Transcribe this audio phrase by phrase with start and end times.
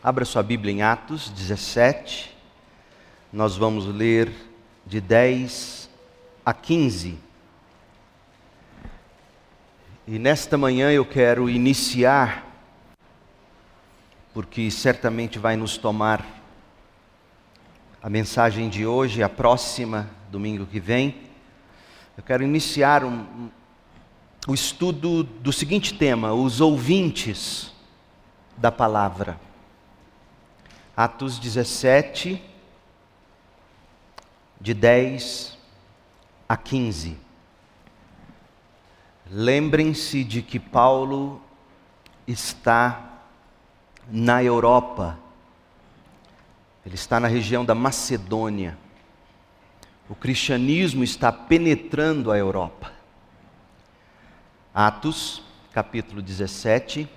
[0.00, 2.32] Abra sua Bíblia em Atos 17.
[3.32, 4.32] Nós vamos ler
[4.86, 5.90] de 10
[6.46, 7.18] a 15.
[10.06, 12.46] E nesta manhã eu quero iniciar,
[14.32, 16.24] porque certamente vai nos tomar
[18.00, 21.22] a mensagem de hoje, a próxima, domingo que vem.
[22.16, 23.50] Eu quero iniciar um,
[24.46, 27.72] o estudo do seguinte tema: os ouvintes
[28.56, 29.47] da palavra.
[31.00, 32.42] Atos 17,
[34.60, 35.56] de 10
[36.48, 37.16] a 15.
[39.30, 41.40] Lembrem-se de que Paulo
[42.26, 43.20] está
[44.10, 45.16] na Europa,
[46.84, 48.76] ele está na região da Macedônia.
[50.10, 52.90] O cristianismo está penetrando a Europa.
[54.74, 57.08] Atos, capítulo 17,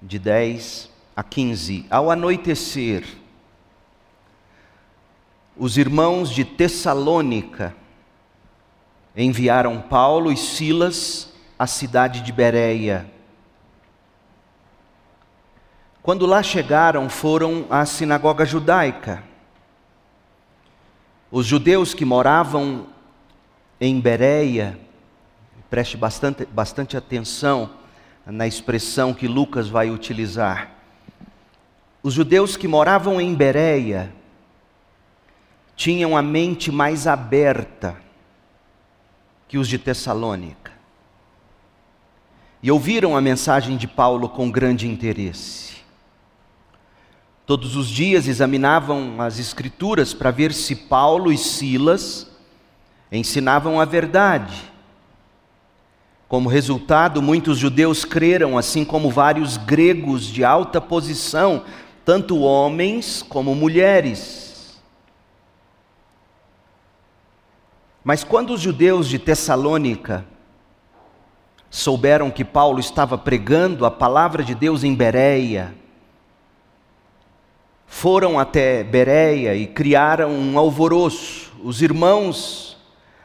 [0.00, 1.84] de 10 a 15.
[1.90, 3.04] Ao anoitecer,
[5.56, 7.74] os irmãos de Tessalônica
[9.16, 13.10] enviaram Paulo e Silas à cidade de Bereia.
[16.04, 19.24] Quando lá chegaram, foram à sinagoga judaica.
[21.32, 22.86] Os judeus que moravam
[23.80, 24.78] em Bereia,
[25.68, 27.70] preste bastante, bastante atenção
[28.24, 30.77] na expressão que Lucas vai utilizar.
[32.02, 34.12] Os judeus que moravam em Bereia
[35.74, 37.96] tinham a mente mais aberta
[39.46, 40.72] que os de Tessalônica.
[42.62, 45.78] E ouviram a mensagem de Paulo com grande interesse.
[47.46, 52.28] Todos os dias examinavam as Escrituras para ver se Paulo e Silas
[53.10, 54.70] ensinavam a verdade.
[56.28, 61.64] Como resultado, muitos judeus creram, assim como vários gregos de alta posição
[62.08, 64.80] tanto homens como mulheres.
[68.02, 70.24] Mas quando os judeus de Tessalônica
[71.68, 75.74] souberam que Paulo estava pregando a palavra de Deus em Bereia,
[77.86, 81.52] foram até Bereia e criaram um alvoroço.
[81.62, 82.77] Os irmãos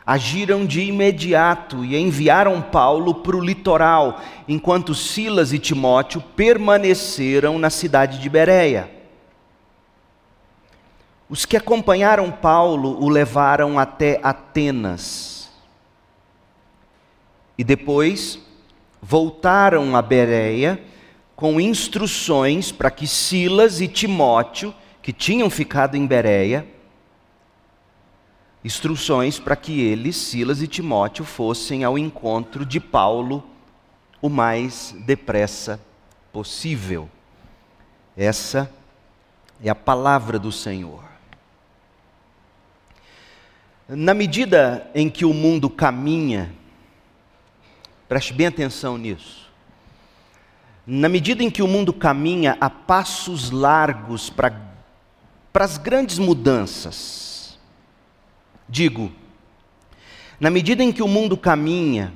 [0.06, 7.70] agiram de imediato e enviaram Paulo para o litoral, enquanto Silas e Timóteo permaneceram na
[7.70, 8.90] cidade de Bereia.
[11.30, 15.50] Os que acompanharam Paulo o levaram até Atenas.
[17.58, 18.40] E depois
[19.02, 20.82] voltaram a Bereia
[21.36, 26.68] com instruções para que Silas e Timóteo, que tinham ficado em Bereia,
[28.64, 33.44] instruções para que eles, Silas e Timóteo, fossem ao encontro de Paulo
[34.22, 35.80] o mais depressa
[36.32, 37.10] possível.
[38.16, 38.72] Essa
[39.62, 41.04] é a palavra do Senhor.
[43.88, 46.54] Na medida em que o mundo caminha,
[48.08, 49.52] preste bem atenção nisso.
[50.88, 54.54] Na medida em que o mundo caminha a passos largos para,
[55.52, 57.33] para as grandes mudanças,
[58.68, 59.12] Digo,
[60.40, 62.14] na medida em que o mundo caminha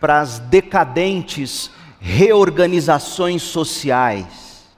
[0.00, 4.68] para as decadentes reorganizações sociais,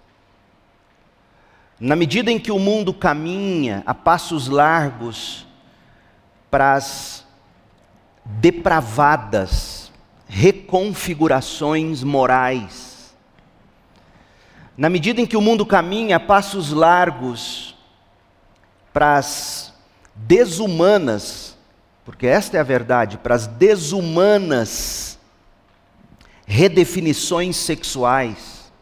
[1.81, 5.47] na medida em que o mundo caminha a passos largos
[6.50, 7.26] para as
[8.25, 9.93] depravadas
[10.26, 13.15] reconfigurações morais,
[14.76, 17.76] na medida em que o mundo caminha a passos largos
[18.93, 19.74] para as
[20.15, 21.57] desumanas,
[22.05, 25.19] porque esta é a verdade, para as desumanas
[26.47, 28.73] redefinições sexuais.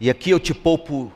[0.00, 1.12] E aqui eu te poupo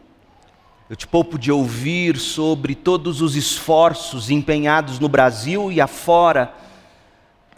[0.91, 6.55] eu te poupo de ouvir sobre todos os esforços empenhados no Brasil e afora,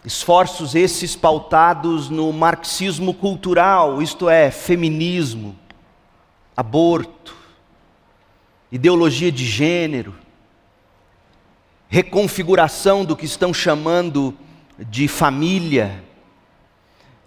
[0.03, 5.55] esforços esses pautados no marxismo cultural, isto é, feminismo,
[6.57, 7.33] aborto,
[8.69, 10.13] ideologia de gênero,
[11.91, 14.33] reconfiguração do que estão chamando
[14.79, 16.01] de família,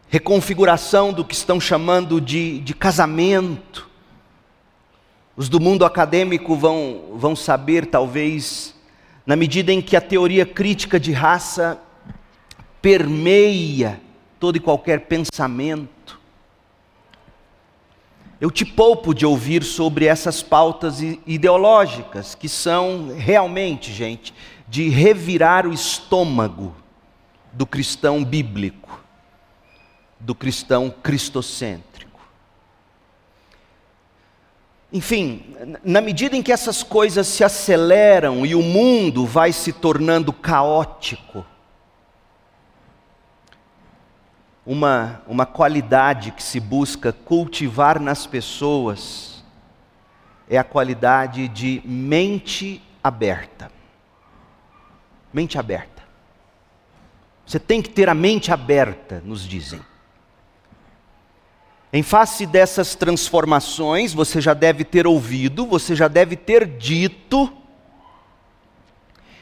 [0.08, 3.86] reconfiguração do que estão chamando de, de casamento.
[5.36, 8.74] Os do mundo acadêmico vão, vão saber, talvez,
[9.26, 11.78] na medida em que a teoria crítica de raça
[12.80, 14.00] permeia
[14.40, 16.18] todo e qualquer pensamento.
[18.40, 24.34] Eu te poupo de ouvir sobre essas pautas ideológicas, que são realmente, gente,
[24.66, 26.74] de revirar o estômago
[27.52, 29.00] do cristão bíblico,
[30.18, 32.20] do cristão cristocêntrico.
[34.92, 40.32] Enfim, na medida em que essas coisas se aceleram e o mundo vai se tornando
[40.32, 41.44] caótico,
[44.64, 49.44] uma, uma qualidade que se busca cultivar nas pessoas
[50.48, 53.73] é a qualidade de mente aberta.
[55.34, 56.02] Mente aberta.
[57.44, 59.80] Você tem que ter a mente aberta, nos dizem.
[61.92, 67.52] Em face dessas transformações, você já deve ter ouvido, você já deve ter dito,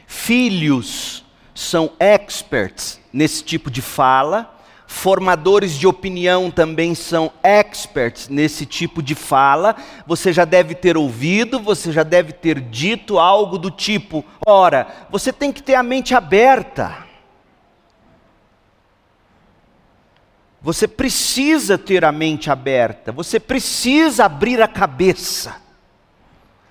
[0.05, 1.23] filhos
[1.55, 4.52] são experts nesse tipo de fala,
[4.93, 9.75] Formadores de opinião também são experts nesse tipo de fala.
[10.05, 15.33] Você já deve ter ouvido, você já deve ter dito algo do tipo: ora, você
[15.33, 17.05] tem que ter a mente aberta.
[20.61, 25.55] Você precisa ter a mente aberta, você precisa abrir a cabeça.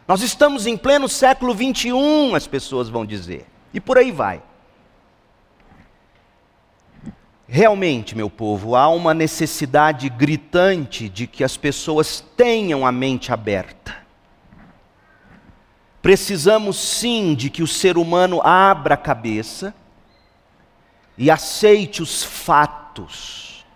[0.07, 4.41] Nós estamos em pleno século 21, as pessoas vão dizer, e por aí vai.
[7.55, 13.95] Realmente, meu povo, há uma necessidade gritante de que as pessoas tenham a mente aberta.
[16.01, 19.75] Precisamos sim de que o ser humano abra a cabeça
[21.19, 23.67] e aceite os fatos.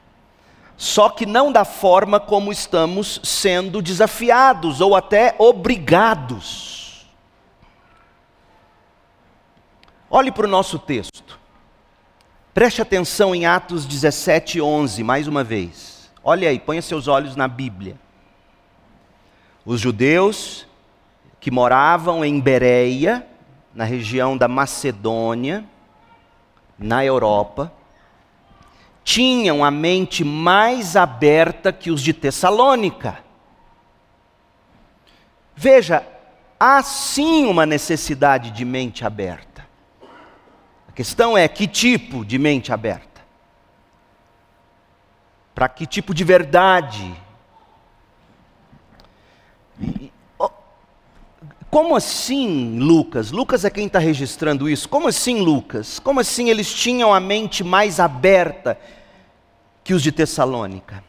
[0.74, 7.06] Só que não da forma como estamos sendo desafiados ou até obrigados.
[10.08, 11.38] Olhe para o nosso texto.
[12.56, 16.10] Preste atenção em Atos 17, 11, mais uma vez.
[16.24, 18.00] Olha aí, ponha seus olhos na Bíblia.
[19.62, 20.66] Os judeus
[21.38, 23.26] que moravam em Bereia,
[23.74, 25.66] na região da Macedônia,
[26.78, 27.70] na Europa,
[29.04, 33.18] tinham a mente mais aberta que os de Tessalônica.
[35.54, 36.02] Veja,
[36.58, 39.55] há sim uma necessidade de mente aberta
[40.96, 43.20] questão é que tipo de mente aberta?
[45.54, 47.14] Para que tipo de verdade?
[51.70, 53.30] como assim, Lucas?
[53.30, 54.88] Lucas é quem está registrando isso.
[54.88, 55.98] Como assim, Lucas?
[55.98, 58.80] Como assim eles tinham a mente mais aberta
[59.84, 61.04] que os de Tessalônica?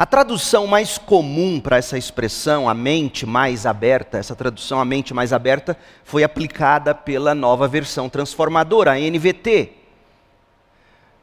[0.00, 5.12] A tradução mais comum para essa expressão, a mente mais aberta, essa tradução, a mente
[5.12, 9.72] mais aberta, foi aplicada pela nova versão transformadora, a NVT.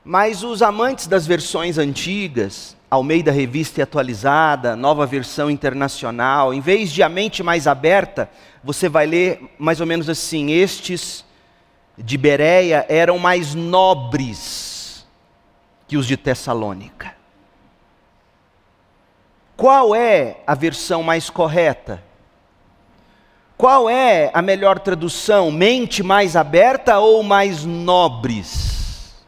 [0.06, 6.92] Mas os amantes das versões antigas, Almeida Revista e Atualizada, nova versão internacional, em vez
[6.92, 8.30] de a mente mais aberta,
[8.64, 11.26] você vai ler mais ou menos assim: estes
[11.98, 15.04] de Bereia eram mais nobres
[15.88, 17.17] que os de Tessalônica.
[19.58, 22.04] Qual é a versão mais correta?
[23.58, 25.50] Qual é a melhor tradução?
[25.50, 29.26] Mente mais aberta ou mais nobres?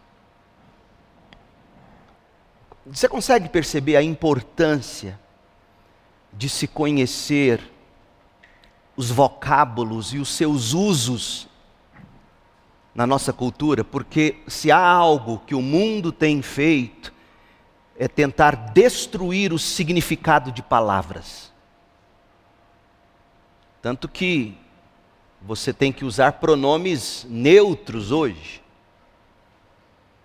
[2.86, 5.20] Você consegue perceber a importância
[6.32, 7.60] de se conhecer
[8.96, 11.48] os vocábulos e os seus usos
[12.94, 13.84] na nossa cultura?
[13.84, 17.12] Porque se há algo que o mundo tem feito,
[18.00, 21.52] é tentar destruir o significado de palavras.
[23.82, 24.58] Tanto que
[25.42, 28.64] você tem que usar pronomes neutros hoje.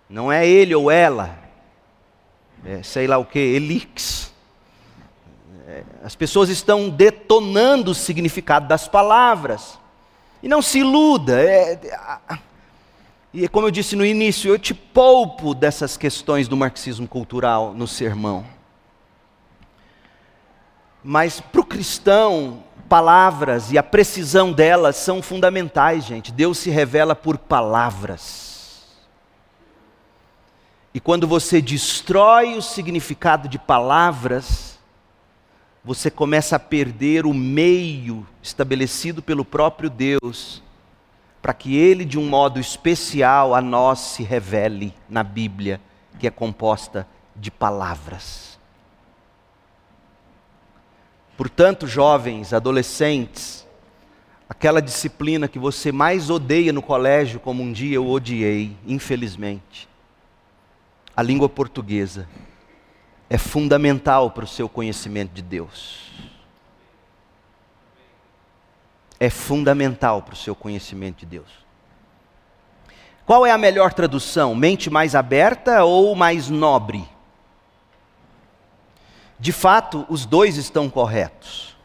[0.09, 1.37] Não é ele ou ela,
[2.63, 4.33] é sei lá o que, elix.
[5.67, 9.77] É, as pessoas estão detonando o significado das palavras.
[10.41, 11.77] E não se iluda, é,
[13.35, 17.85] e como eu disse no início, eu te poupo dessas questões do marxismo cultural no
[17.85, 18.45] sermão.
[21.03, 26.31] Mas para o cristão, palavras e a precisão delas são fundamentais, gente.
[26.31, 28.85] Deus se revela por palavras.
[30.93, 34.79] E quando você destrói o significado de palavras,
[35.83, 40.63] você começa a perder o meio estabelecido pelo próprio Deus
[41.45, 45.79] para que ele, de um modo especial, a nós se revele na Bíblia,
[46.17, 48.57] que é composta de palavras.
[51.37, 53.63] Portanto, jovens, adolescentes,
[54.49, 59.87] aquela disciplina que você mais odeia no colégio, como um dia eu odiei, infelizmente,
[61.15, 62.27] a língua portuguesa,
[63.29, 66.05] é fundamental para o seu conhecimento de Deus
[69.19, 71.65] é fundamental para o seu conhecimento de Deus.
[73.25, 74.53] Qual é a melhor tradução?
[74.53, 77.07] Mente mais aberta ou mais nobre?
[79.39, 81.75] De fato, os dois estão corretos.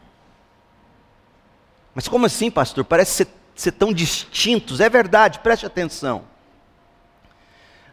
[1.93, 2.85] Mas como assim, pastor?
[2.85, 4.79] Parece ser, ser tão distintos.
[4.79, 6.23] É verdade, preste atenção.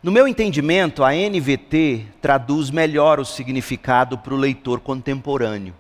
[0.01, 5.75] No meu entendimento, a NVT traduz melhor o significado para o leitor contemporâneo.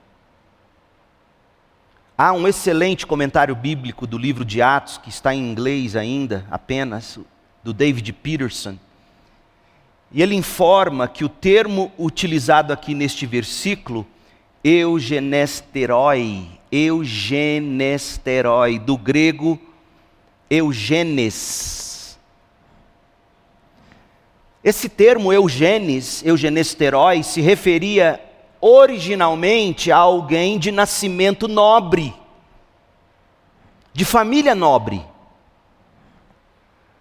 [2.21, 7.17] Há um excelente comentário bíblico do livro de Atos, que está em inglês ainda, apenas,
[7.63, 8.77] do David Peterson.
[10.11, 14.05] E ele informa que o termo utilizado aqui neste versículo,
[14.65, 19.57] eugenesteroi, eugenesteroi, do grego
[20.51, 22.19] eugenes.
[24.65, 28.21] Esse termo eugenes, eugenesteroi, se referia
[28.61, 32.15] originalmente a alguém de nascimento nobre,
[33.93, 35.05] de família nobre,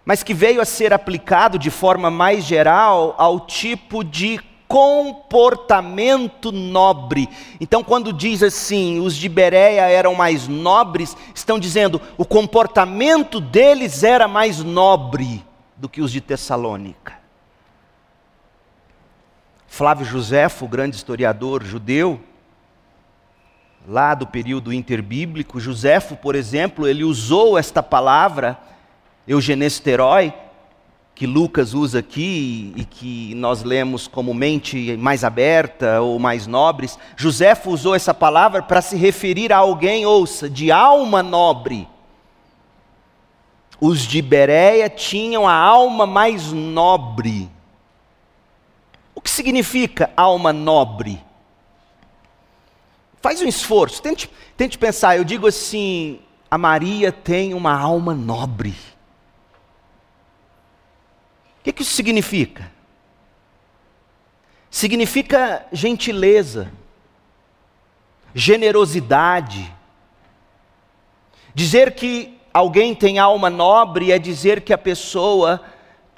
[0.04, 7.28] mas que veio a ser aplicado de forma mais geral ao tipo de comportamento nobre.
[7.60, 14.02] Então, quando diz assim, os de Bereia eram mais nobres, estão dizendo o comportamento deles
[14.02, 15.44] era mais nobre
[15.76, 17.17] do que os de Tessalônica.
[19.68, 22.20] Flávio Josefo, grande historiador judeu,
[23.86, 28.58] lá do período interbíblico, Josefo, por exemplo, ele usou esta palavra,
[29.26, 30.32] eugenesteroi,
[31.14, 36.98] que Lucas usa aqui e que nós lemos como mente mais aberta ou mais nobres.
[37.16, 41.88] Josefo usou essa palavra para se referir a alguém, ouça, de alma nobre.
[43.80, 47.50] Os de Bereia tinham a alma mais nobre.
[49.18, 51.20] O que significa alma nobre?
[53.20, 55.16] Faz um esforço, tente, tente pensar.
[55.16, 58.76] Eu digo assim: a Maria tem uma alma nobre.
[61.58, 62.70] O que, que isso significa?
[64.70, 66.70] Significa gentileza,
[68.32, 69.74] generosidade.
[71.52, 75.60] Dizer que alguém tem alma nobre é dizer que a pessoa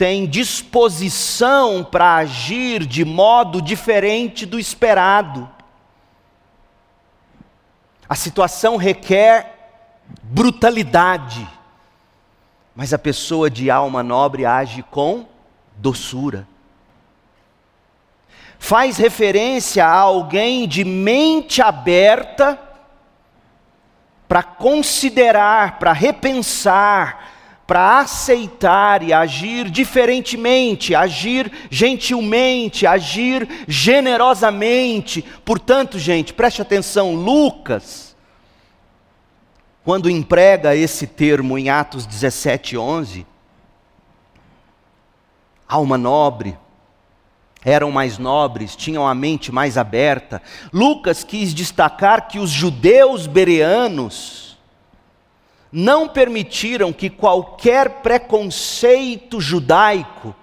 [0.01, 5.47] tem disposição para agir de modo diferente do esperado.
[8.09, 9.75] A situação requer
[10.23, 11.47] brutalidade,
[12.75, 15.27] mas a pessoa de alma nobre age com
[15.77, 16.49] doçura.
[18.59, 22.59] Faz referência a alguém de mente aberta
[24.27, 27.30] para considerar, para repensar,
[27.71, 35.23] para aceitar e agir diferentemente, agir gentilmente, agir generosamente.
[35.45, 38.17] Portanto, gente, preste atenção, Lucas,
[39.85, 43.25] quando emprega esse termo em Atos 17, 11,
[45.69, 46.59] alma nobre,
[47.65, 50.43] eram mais nobres, tinham a mente mais aberta.
[50.73, 54.50] Lucas quis destacar que os judeus bereanos,
[55.73, 60.35] não permitiram que qualquer preconceito judaico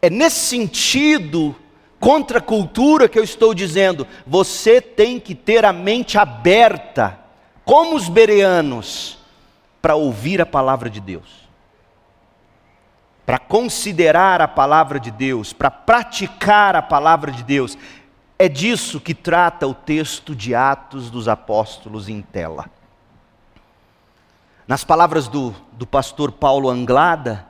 [0.00, 1.54] É nesse sentido
[2.02, 7.16] contra a cultura que eu estou dizendo, você tem que ter a mente aberta,
[7.64, 9.16] como os bereanos,
[9.80, 11.48] para ouvir a palavra de Deus,
[13.24, 17.78] para considerar a palavra de Deus, para praticar a palavra de Deus.
[18.36, 22.68] É disso que trata o texto de Atos dos Apóstolos em tela.
[24.66, 27.46] Nas palavras do, do pastor Paulo Anglada,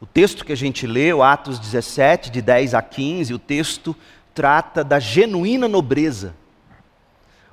[0.00, 3.96] o texto que a gente leu, Atos 17, de 10 a 15, o texto
[4.34, 6.34] trata da genuína nobreza.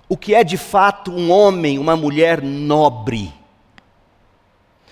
[0.10, 3.34] O que é de fato um homem, uma mulher nobre.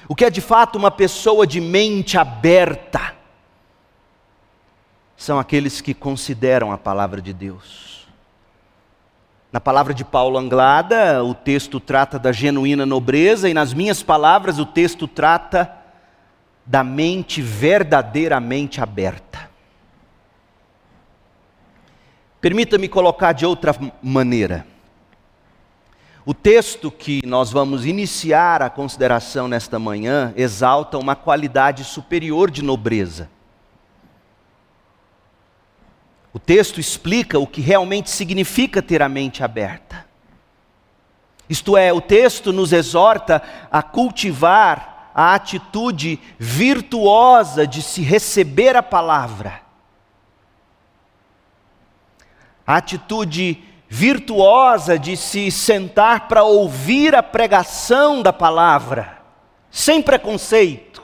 [0.07, 3.13] O que é de fato uma pessoa de mente aberta.
[5.17, 8.07] São aqueles que consideram a palavra de Deus.
[9.51, 14.59] Na palavra de Paulo Anglada, o texto trata da genuína nobreza, e nas minhas palavras,
[14.59, 15.78] o texto trata
[16.69, 19.49] da mente verdadeiramente aberta.
[22.39, 24.67] Permita-me colocar de outra maneira.
[26.23, 32.61] O texto que nós vamos iniciar a consideração nesta manhã exalta uma qualidade superior de
[32.61, 33.27] nobreza.
[36.31, 40.05] O texto explica o que realmente significa ter a mente aberta.
[41.49, 48.83] Isto é, o texto nos exorta a cultivar a atitude virtuosa de se receber a
[48.83, 49.61] palavra.
[52.65, 59.17] A atitude virtuosa de se sentar para ouvir a pregação da palavra,
[59.71, 61.01] sem preconceito,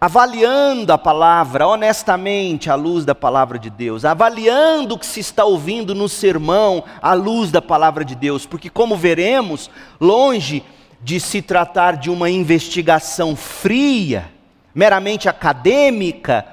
[0.00, 5.44] avaliando a palavra honestamente à luz da palavra de Deus, avaliando o que se está
[5.44, 10.64] ouvindo no sermão à luz da palavra de Deus, porque, como veremos, longe
[11.04, 14.32] de se tratar de uma investigação fria,
[14.74, 16.46] meramente acadêmica,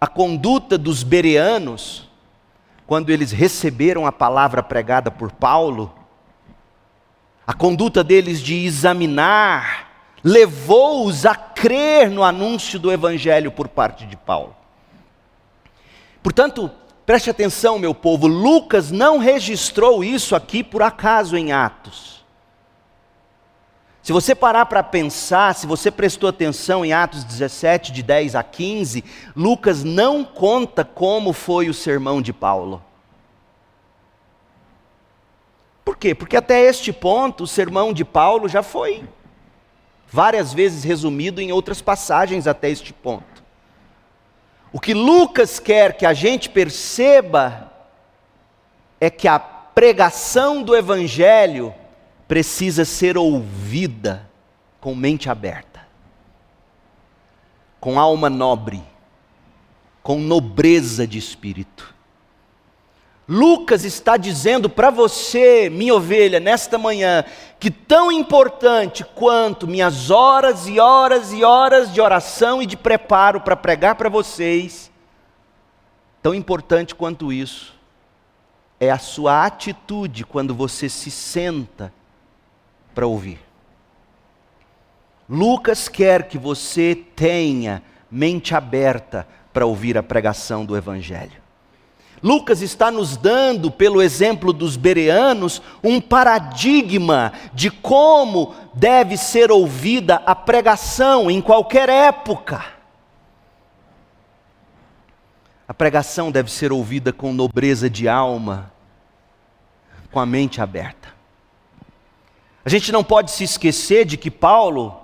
[0.00, 2.08] a conduta dos bereanos,
[2.86, 5.92] quando eles receberam a palavra pregada por Paulo,
[7.44, 9.88] a conduta deles de examinar
[10.22, 14.54] levou-os a crer no anúncio do evangelho por parte de Paulo.
[16.22, 16.70] Portanto,
[17.04, 22.17] preste atenção, meu povo, Lucas não registrou isso aqui por acaso em Atos.
[24.02, 28.42] Se você parar para pensar, se você prestou atenção em Atos 17, de 10 a
[28.42, 29.04] 15,
[29.36, 32.82] Lucas não conta como foi o sermão de Paulo.
[35.84, 36.14] Por quê?
[36.14, 39.04] Porque até este ponto o sermão de Paulo já foi
[40.10, 43.44] várias vezes resumido em outras passagens até este ponto.
[44.72, 47.72] O que Lucas quer que a gente perceba
[49.00, 51.74] é que a pregação do Evangelho
[52.28, 54.28] precisa ser ouvida
[54.78, 55.88] com mente aberta,
[57.80, 58.82] com alma nobre,
[60.02, 61.94] com nobreza de espírito.
[63.26, 67.24] Lucas está dizendo para você, minha ovelha, nesta manhã,
[67.58, 73.40] que tão importante quanto minhas horas e horas e horas de oração e de preparo
[73.40, 74.90] para pregar para vocês,
[76.22, 77.74] tão importante quanto isso,
[78.80, 81.92] é a sua atitude quando você se senta
[82.98, 83.38] para ouvir.
[85.28, 87.80] Lucas quer que você tenha
[88.10, 91.40] mente aberta para ouvir a pregação do Evangelho.
[92.20, 100.16] Lucas está nos dando, pelo exemplo dos bereanos, um paradigma de como deve ser ouvida
[100.26, 102.64] a pregação em qualquer época.
[105.68, 108.72] A pregação deve ser ouvida com nobreza de alma,
[110.10, 111.17] com a mente aberta.
[112.68, 114.94] A gente não pode se esquecer de que Paulo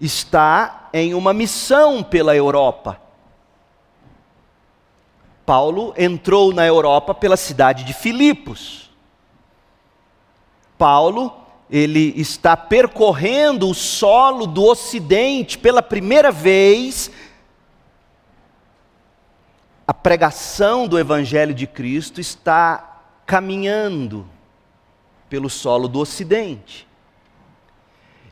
[0.00, 2.98] está em uma missão pela Europa.
[5.44, 8.90] Paulo entrou na Europa pela cidade de Filipos.
[10.78, 11.30] Paulo,
[11.68, 17.10] ele está percorrendo o solo do ocidente pela primeira vez.
[19.86, 24.26] A pregação do evangelho de Cristo está caminhando
[25.30, 26.86] pelo solo do Ocidente.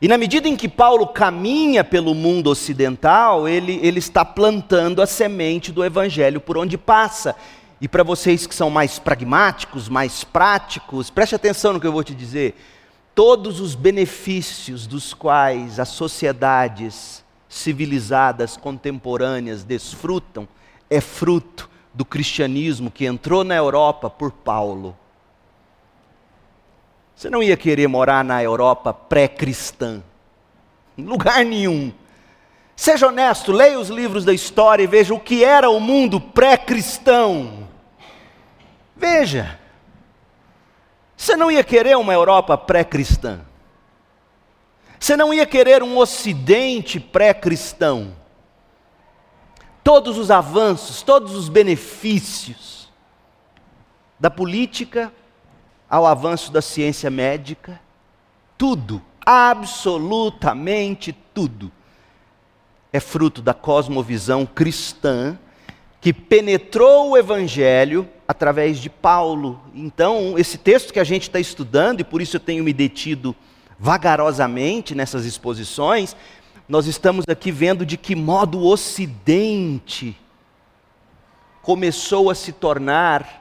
[0.01, 5.07] E na medida em que Paulo caminha pelo mundo ocidental, ele, ele está plantando a
[5.07, 7.35] semente do Evangelho por onde passa.
[7.81, 12.03] E para vocês que são mais pragmáticos, mais práticos, preste atenção no que eu vou
[12.03, 12.55] te dizer.
[13.15, 20.47] Todos os benefícios dos quais as sociedades civilizadas contemporâneas desfrutam
[20.89, 24.95] é fruto do cristianismo que entrou na Europa por Paulo.
[27.19, 30.01] Você não ia querer morar na Europa pré-cristã,
[30.97, 31.91] em lugar nenhum.
[32.77, 37.67] Seja honesto, leia os livros da história e veja o que era o mundo pré-cristão.
[38.95, 39.59] Veja.
[41.17, 43.41] Você não ia querer uma Europa pré-cristã.
[44.97, 48.15] Você não ia querer um ocidente pré-cristão.
[49.83, 52.89] todos os avanços, todos os benefícios
[54.17, 55.11] da política
[55.89, 57.79] ao avanço da ciência médica,
[58.57, 61.71] tudo, absolutamente tudo,
[62.91, 65.37] é fruto da cosmovisão cristã
[66.01, 69.59] que penetrou o evangelho através de Paulo.
[69.73, 73.35] Então, esse texto que a gente está estudando, e por isso eu tenho me detido
[73.77, 76.15] vagarosamente nessas exposições,
[76.67, 80.15] nós estamos aqui vendo de que modo o Ocidente
[81.61, 83.38] começou a se tornar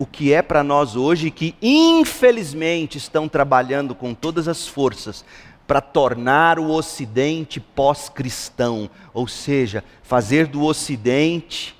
[0.00, 5.22] o que é para nós hoje, que infelizmente estão trabalhando com todas as forças
[5.66, 11.76] para tornar o Ocidente pós-cristão, ou seja, fazer do Ocidente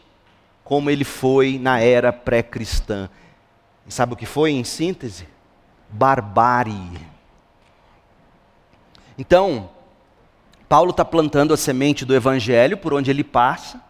[0.63, 3.09] como ele foi na era pré-cristã.
[3.87, 5.27] E sabe o que foi em síntese?
[5.89, 7.01] Barbárie.
[9.17, 9.71] Então,
[10.69, 13.83] Paulo está plantando a semente do Evangelho por onde ele passa.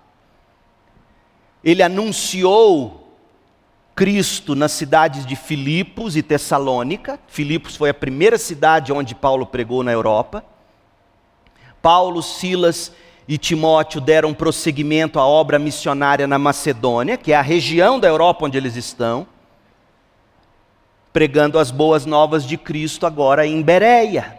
[1.65, 3.00] Ele anunciou
[4.01, 7.21] Cristo nas cidades de Filipos e Tessalônica.
[7.27, 10.43] Filipos foi a primeira cidade onde Paulo pregou na Europa.
[11.83, 12.93] Paulo, Silas
[13.29, 18.47] e Timóteo deram prosseguimento à obra missionária na Macedônia, que é a região da Europa
[18.47, 19.27] onde eles estão,
[21.13, 24.35] pregando as boas novas de Cristo agora em Bereia.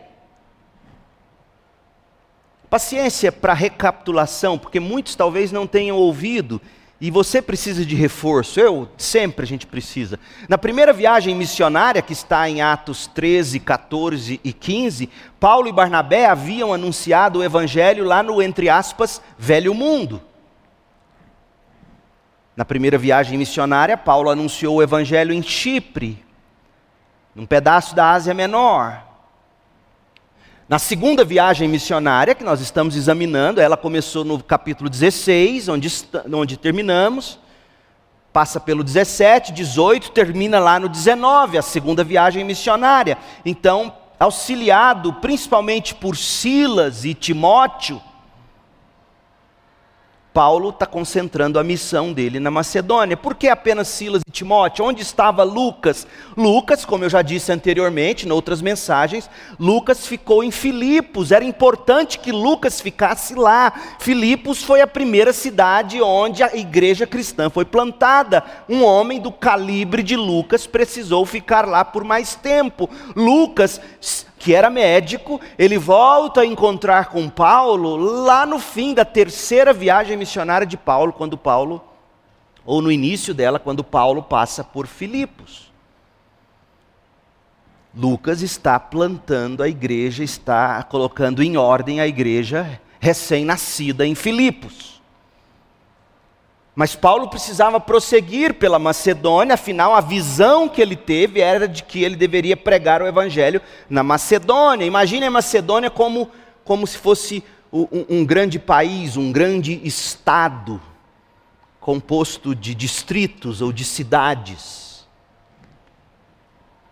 [2.67, 6.59] Paciência para recapitulação, porque muitos talvez não tenham ouvido
[7.01, 10.19] e você precisa de reforço, eu sempre a gente precisa.
[10.47, 15.09] Na primeira viagem missionária, que está em Atos 13, 14 e 15,
[15.39, 20.21] Paulo e Barnabé haviam anunciado o evangelho lá no, entre aspas, velho mundo.
[22.55, 26.23] Na primeira viagem missionária, Paulo anunciou o evangelho em Chipre,
[27.33, 29.10] num pedaço da Ásia Menor.
[30.71, 35.91] Na segunda viagem missionária que nós estamos examinando, ela começou no capítulo 16, onde,
[36.33, 37.37] onde terminamos,
[38.31, 43.17] passa pelo 17, 18, termina lá no 19, a segunda viagem missionária.
[43.45, 48.01] Então, auxiliado principalmente por Silas e Timóteo,
[50.33, 53.17] Paulo está concentrando a missão dele na Macedônia.
[53.17, 54.85] Por que apenas Silas e Timóteo?
[54.85, 56.07] Onde estava Lucas?
[56.37, 61.33] Lucas, como eu já disse anteriormente, em outras mensagens, Lucas ficou em Filipos.
[61.33, 63.73] Era importante que Lucas ficasse lá.
[63.99, 68.43] Filipos foi a primeira cidade onde a igreja cristã foi plantada.
[68.69, 72.89] Um homem do calibre de Lucas precisou ficar lá por mais tempo.
[73.15, 73.81] Lucas
[74.41, 80.17] que era médico, ele volta a encontrar com Paulo lá no fim da terceira viagem
[80.17, 81.79] missionária de Paulo, quando Paulo,
[82.65, 85.71] ou no início dela, quando Paulo passa por Filipos.
[87.95, 95.00] Lucas está plantando a igreja, está colocando em ordem a igreja recém-nascida em Filipos.
[96.73, 102.01] Mas Paulo precisava prosseguir pela Macedônia, afinal, a visão que ele teve era de que
[102.01, 104.85] ele deveria pregar o evangelho na Macedônia.
[104.85, 106.31] Imagine a Macedônia como,
[106.63, 110.81] como se fosse um, um grande país, um grande estado,
[111.79, 115.05] composto de distritos ou de cidades.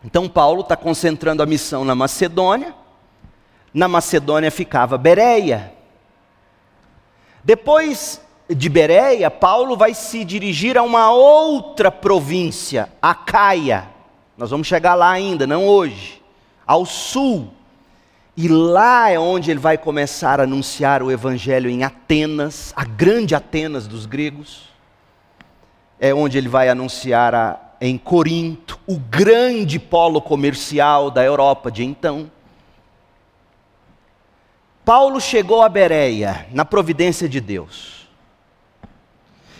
[0.03, 2.73] Então, Paulo está concentrando a missão na Macedônia.
[3.73, 5.73] Na Macedônia ficava Bereia.
[7.43, 13.87] Depois de Bereia, Paulo vai se dirigir a uma outra província, a Caia.
[14.35, 16.21] Nós vamos chegar lá ainda, não hoje,
[16.65, 17.53] ao sul.
[18.35, 23.35] E lá é onde ele vai começar a anunciar o evangelho em Atenas, a grande
[23.35, 24.69] Atenas dos gregos.
[25.99, 31.83] É onde ele vai anunciar a, em Corinto, o grande polo comercial da Europa de
[31.83, 32.31] então.
[34.85, 37.98] Paulo chegou a Bereia, na providência de Deus.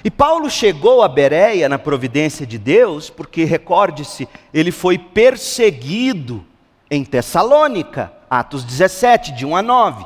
[0.03, 6.45] E Paulo chegou a Bereia na providência de Deus, porque recorde-se, ele foi perseguido
[6.89, 10.05] em Tessalônica, Atos 17, de 1 a 9.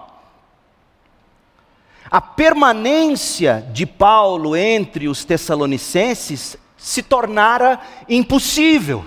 [2.10, 7.80] A permanência de Paulo entre os tessalonicenses se tornara
[8.10, 9.06] impossível.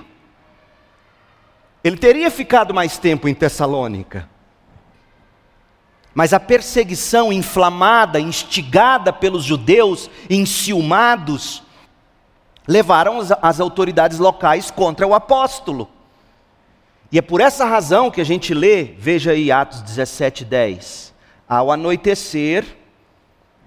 [1.85, 4.29] Ele teria ficado mais tempo em Tessalônica.
[6.16, 11.62] Mas a perseguição inflamada, instigada pelos judeus enciumados,
[12.66, 15.90] levaram as autoridades locais contra o apóstolo.
[17.12, 21.12] E é por essa razão que a gente lê, veja aí Atos 17, 10.
[21.46, 22.64] Ao anoitecer,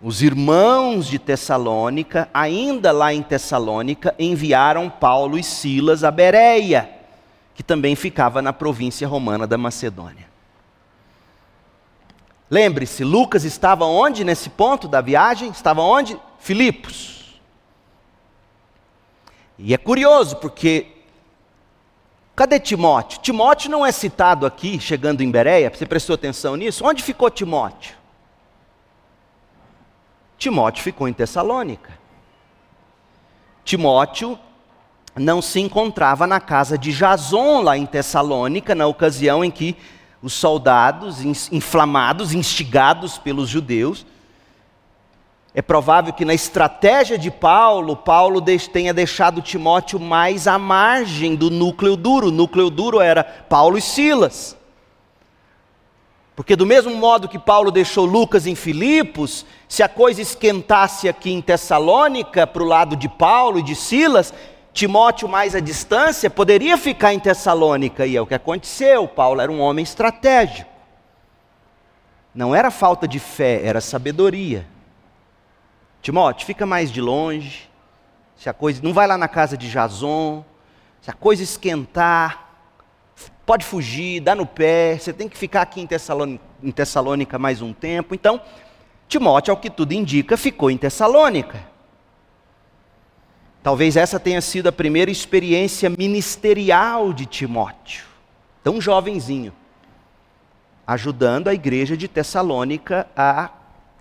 [0.02, 6.90] os irmãos de Tessalônica, ainda lá em Tessalônica, enviaram Paulo e Silas a Bereia,
[7.54, 10.29] que também ficava na província romana da Macedônia.
[12.50, 15.52] Lembre-se, Lucas estava onde nesse ponto da viagem?
[15.52, 16.20] Estava onde?
[16.40, 17.40] Filipos.
[19.58, 20.88] E é curioso porque
[22.36, 23.20] cadê Timóteo?
[23.20, 26.86] Timóteo não é citado aqui, chegando em Bereia, você prestou atenção nisso?
[26.86, 27.96] Onde ficou Timóteo?
[30.38, 32.00] Timóteo ficou em Tessalônica.
[33.64, 34.40] Timóteo
[35.16, 39.76] não se encontrava na casa de Jason, lá em Tessalônica, na ocasião em que
[40.22, 44.06] os soldados, inflamados, instigados pelos judeus,
[45.54, 51.50] é provável que na estratégia de Paulo, Paulo tenha deixado Timóteo mais à margem do
[51.50, 52.28] núcleo duro.
[52.28, 54.56] O núcleo duro era Paulo e Silas.
[56.36, 61.32] Porque, do mesmo modo que Paulo deixou Lucas em Filipos, se a coisa esquentasse aqui
[61.32, 64.34] em Tessalônica, para o lado de Paulo e de Silas,
[64.74, 69.08] Timóteo mais à distância poderia ficar em Tessalônica, e é o que aconteceu.
[69.08, 70.70] Paulo era um homem estratégico.
[72.34, 74.66] Não era falta de fé, era sabedoria.
[76.02, 77.70] Timóteo, fica mais de longe.
[78.38, 80.46] Se a coisa não vai lá na casa de Jason,
[81.02, 82.50] se a coisa esquentar,
[83.46, 87.62] pode fugir, dá no pé, você tem que ficar aqui em Tessalônica, em Tessalônica mais
[87.62, 88.16] um tempo.
[88.16, 88.40] Então,
[89.10, 91.69] Timóteo, ao que tudo indica, ficou em Tessalônica.
[93.62, 98.06] Talvez essa tenha sido a primeira experiência ministerial de Timóteo,
[98.64, 99.54] tão jovenzinho,
[100.88, 103.50] ajudando a igreja de Tessalônica a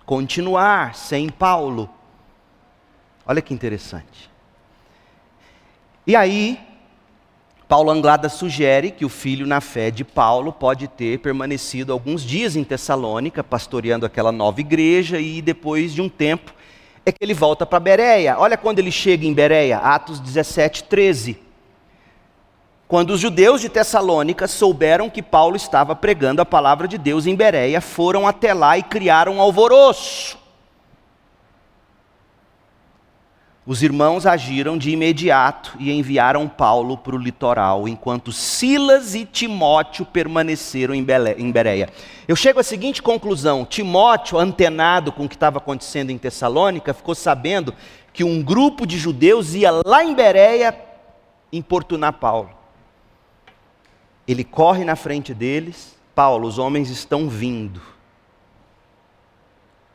[0.05, 1.89] continuar sem Paulo.
[3.25, 4.29] Olha que interessante.
[6.07, 6.59] E aí,
[7.67, 12.55] Paulo Anglada sugere que o filho na fé de Paulo pode ter permanecido alguns dias
[12.55, 16.51] em Tessalônica, pastoreando aquela nova igreja, e depois de um tempo
[17.09, 18.37] é que ele volta para Bereia.
[18.39, 21.37] Olha quando ele chega em Bereia, Atos 17, 13.
[22.87, 27.35] Quando os judeus de Tessalônica souberam que Paulo estava pregando a palavra de Deus em
[27.35, 30.38] Bereia, foram até lá e criaram um alvoroço.
[33.69, 40.07] Os irmãos agiram de imediato e enviaram Paulo para o litoral, enquanto Silas e Timóteo
[40.07, 41.87] permaneceram em Bereia.
[42.27, 47.13] Eu chego à seguinte conclusão: Timóteo, antenado com o que estava acontecendo em Tessalônica, ficou
[47.13, 47.75] sabendo
[48.11, 50.75] que um grupo de judeus ia lá em Bereia
[51.53, 52.49] importunar Paulo.
[54.27, 57.79] Ele corre na frente deles: Paulo, os homens estão vindo.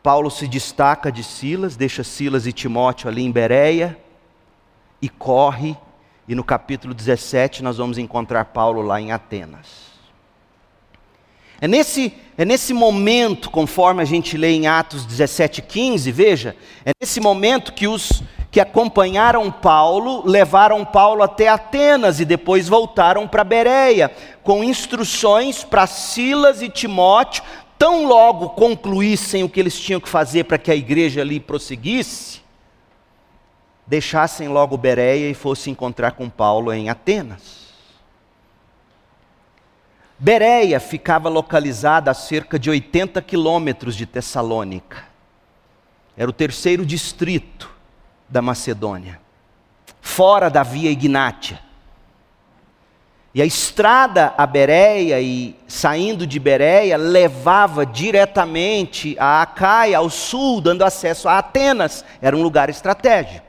[0.05, 3.99] Paulo se destaca de Silas, deixa Silas e Timóteo ali em Bereia
[5.01, 5.75] e corre,
[6.29, 9.95] e no capítulo 17 nós vamos encontrar Paulo lá em Atenas.
[11.59, 16.91] É nesse, é nesse momento, conforme a gente lê em Atos 17, 15, veja, é
[17.01, 23.43] nesse momento que os que acompanharam Paulo levaram Paulo até Atenas e depois voltaram para
[23.43, 24.13] Bereia,
[24.45, 27.43] com instruções para Silas e Timóteo
[27.85, 32.41] tão logo concluíssem o que eles tinham que fazer para que a igreja ali prosseguisse,
[33.87, 37.75] deixassem logo Bereia e fossem encontrar com Paulo em Atenas.
[40.19, 45.05] Bereia ficava localizada a cerca de 80 quilômetros de Tessalônica.
[46.17, 47.71] Era o terceiro distrito
[48.27, 49.21] da Macedônia,
[50.01, 51.61] fora da via Ignátia.
[53.35, 60.61] E a estrada a Bereia e saindo de Bereia levava diretamente a Acaia, ao sul,
[60.61, 62.05] dando acesso a Atenas.
[62.23, 63.45] Era um lugar estratégico.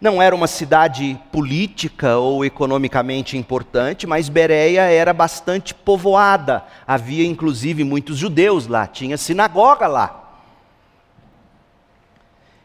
[0.00, 6.64] Não era uma cidade política ou economicamente importante, mas Bereia era bastante povoada.
[6.84, 10.21] Havia inclusive muitos judeus lá, tinha sinagoga lá.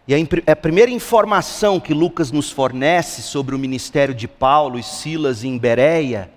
[0.07, 0.15] E
[0.45, 5.57] a, primeira informação que Lucas nos fornece sobre o ministério de Paulo e Silas em
[5.57, 6.31] Bereia,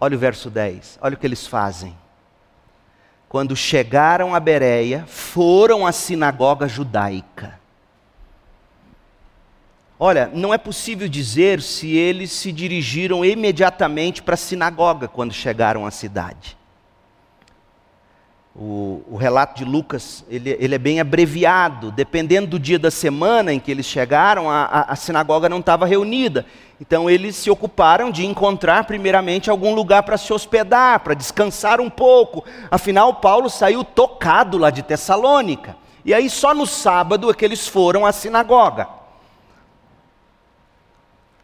[0.00, 1.96] olha o verso 10, olha o que eles fazem.
[3.28, 7.60] Quando chegaram a Bereia, foram à sinagoga judaica.
[9.96, 15.86] Olha, não é possível dizer se eles se dirigiram imediatamente para a sinagoga quando chegaram
[15.86, 16.56] à cidade.
[18.56, 23.52] O, o, relato de Lucas ele, ele, é bem abreviado, dependendo do dia da semana
[23.52, 26.46] em que eles chegaram, a, a, a sinagoga não estava reunida.
[26.80, 31.90] Então eles se ocuparam de encontrar primeiramente algum lugar para se hospedar, para descansar um
[31.90, 32.44] pouco.
[32.70, 35.76] Afinal, Paulo saiu tocado lá de Tessalônica.
[36.04, 38.86] E aí só no sábado é que eles foram à sinagoga.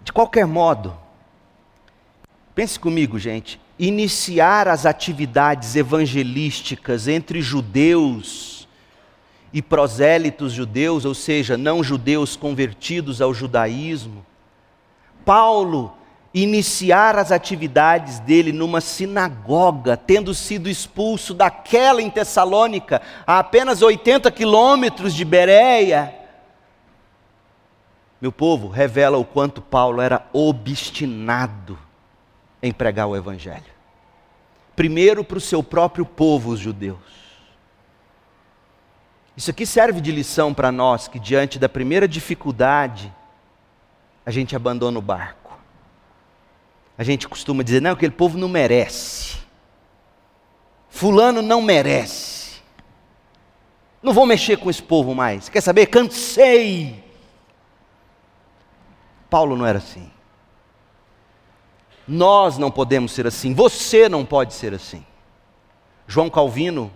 [0.01, 0.97] De qualquer modo,
[2.55, 8.69] pense comigo, gente iniciar as atividades evangelísticas entre judeus
[9.55, 14.25] e prosélitos judeus, ou seja, não judeus convertidos ao judaísmo.
[15.25, 15.95] Paulo
[16.35, 24.31] iniciar as atividades dele numa sinagoga, tendo sido expulso daquela em Tessalônica, a apenas 80
[24.31, 26.15] quilômetros de Bereia.
[28.21, 31.79] Meu povo, revela o quanto Paulo era obstinado
[32.63, 33.73] em pregar o Evangelho.
[34.77, 36.99] Primeiro para o seu próprio povo, os judeus.
[39.37, 43.13] Isso aqui serve de lição para nós que, diante da primeira dificuldade,
[44.25, 45.59] a gente abandona o barco.
[46.97, 49.39] A gente costuma dizer: não, aquele povo não merece.
[50.91, 52.61] Fulano não merece.
[54.03, 55.49] Não vou mexer com esse povo mais.
[55.49, 55.87] Quer saber?
[55.87, 57.03] Cansei.
[59.29, 60.11] Paulo não era assim.
[62.11, 63.55] Nós não podemos ser assim.
[63.55, 65.05] Você não pode ser assim.
[66.07, 66.91] João Calvino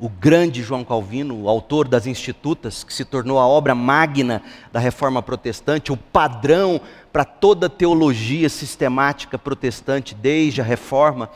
[0.00, 4.80] o grande João Calvino, o autor das Institutas, que se tornou a obra magna da
[4.80, 6.80] reforma protestante, o padrão
[7.12, 11.28] para toda a teologia sistemática protestante desde a reforma.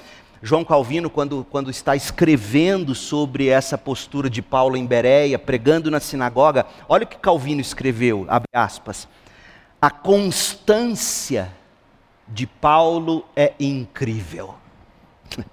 [0.42, 6.00] João Calvino, quando, quando está escrevendo sobre essa postura de Paulo em Bereia, pregando na
[6.00, 9.06] sinagoga, olha o que Calvino escreveu, abre aspas.
[9.80, 11.52] A constância
[12.28, 14.54] de Paulo é incrível.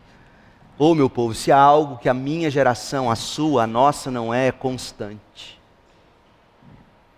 [0.84, 4.34] Oh, meu povo, se há algo que a minha geração, a sua, a nossa não
[4.34, 5.62] é, é constante.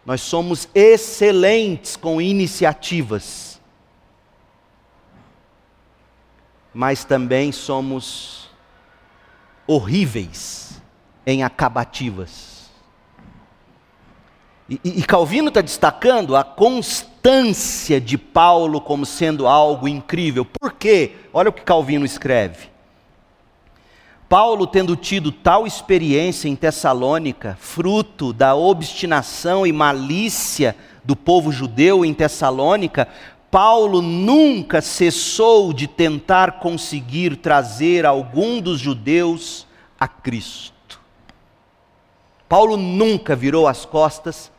[0.05, 3.61] Nós somos excelentes com iniciativas,
[6.73, 8.49] mas também somos
[9.65, 10.81] horríveis
[11.25, 12.52] em acabativas.
[14.83, 20.45] E, e Calvino está destacando a constância de Paulo como sendo algo incrível.
[20.45, 21.13] Por quê?
[21.33, 22.73] Olha o que Calvino escreve.
[24.29, 32.03] Paulo, tendo tido tal experiência em Tessalônica, fruto da obstinação e malícia do povo judeu
[32.03, 33.07] em Tessalônica,
[33.51, 39.67] Paulo nunca cessou de tentar conseguir trazer algum dos judeus
[39.99, 40.99] a Cristo.
[42.49, 44.51] Paulo nunca virou as costas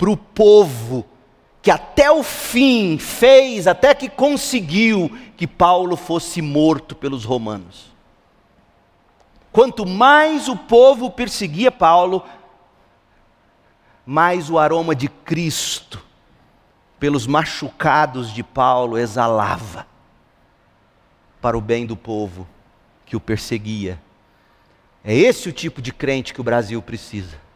[0.00, 1.04] para o povo
[1.60, 7.92] que até o fim fez, até que conseguiu que Paulo fosse morto pelos romanos.
[9.52, 12.24] Quanto mais o povo perseguia Paulo,
[14.06, 16.02] mais o aroma de Cristo
[16.98, 19.86] pelos machucados de Paulo exalava
[21.42, 22.48] para o bem do povo
[23.04, 24.00] que o perseguia.
[25.04, 27.49] É esse o tipo de crente que o Brasil precisa.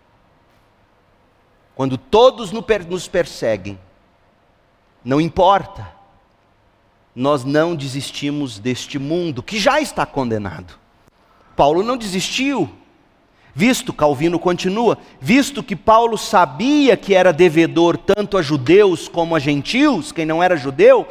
[1.74, 3.78] Quando todos nos perseguem,
[5.04, 5.92] não importa,
[7.14, 10.78] nós não desistimos deste mundo que já está condenado.
[11.56, 12.70] Paulo não desistiu.
[13.56, 19.38] Visto, Calvino continua, visto que Paulo sabia que era devedor tanto a judeus como a
[19.38, 21.06] gentios, quem não era judeu,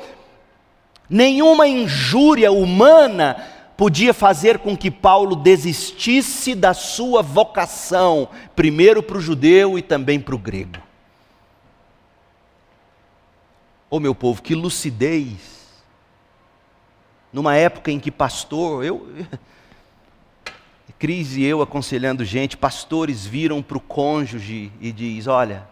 [1.09, 3.47] nenhuma injúria humana
[3.77, 10.19] podia fazer com que Paulo desistisse da sua vocação, primeiro para o judeu e também
[10.19, 10.77] para o grego.
[13.89, 15.53] Oh, meu povo, que lucidez!
[17.31, 19.07] Numa época em que pastor, eu
[21.03, 25.67] Cris e eu aconselhando gente, pastores viram para o cônjuge e diz: olha,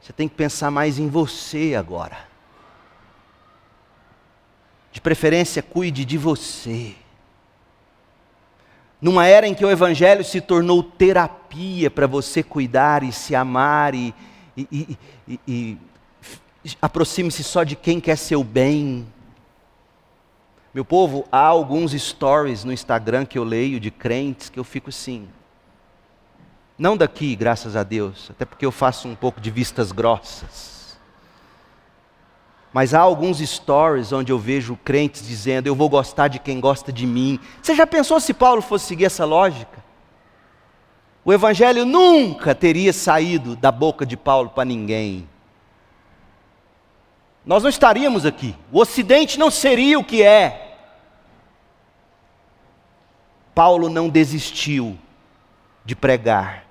[0.00, 2.18] você tem que pensar mais em você agora.
[4.96, 6.94] De preferência, cuide de você.
[8.98, 13.94] Numa era em que o Evangelho se tornou terapia para você cuidar e se amar
[13.94, 14.14] e,
[14.56, 14.96] e,
[15.28, 15.78] e, e
[16.80, 19.06] aproxime-se só de quem quer seu bem.
[20.72, 24.88] Meu povo, há alguns stories no Instagram que eu leio de crentes que eu fico
[24.88, 25.28] assim.
[26.78, 30.75] Não daqui, graças a Deus, até porque eu faço um pouco de vistas grossas.
[32.76, 36.92] Mas há alguns stories onde eu vejo crentes dizendo: Eu vou gostar de quem gosta
[36.92, 37.40] de mim.
[37.62, 39.82] Você já pensou se Paulo fosse seguir essa lógica?
[41.24, 45.26] O evangelho nunca teria saído da boca de Paulo para ninguém.
[47.46, 48.54] Nós não estaríamos aqui.
[48.70, 50.76] O ocidente não seria o que é.
[53.54, 54.98] Paulo não desistiu
[55.82, 56.65] de pregar.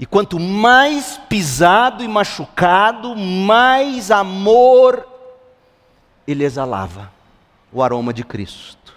[0.00, 5.06] E quanto mais pisado e machucado, mais amor
[6.26, 7.12] ele exalava
[7.70, 8.94] o aroma de Cristo.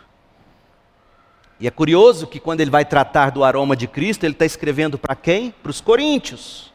[1.59, 4.97] E é curioso que quando ele vai tratar do aroma de Cristo, ele está escrevendo
[4.97, 5.51] para quem?
[5.51, 6.71] Para os coríntios.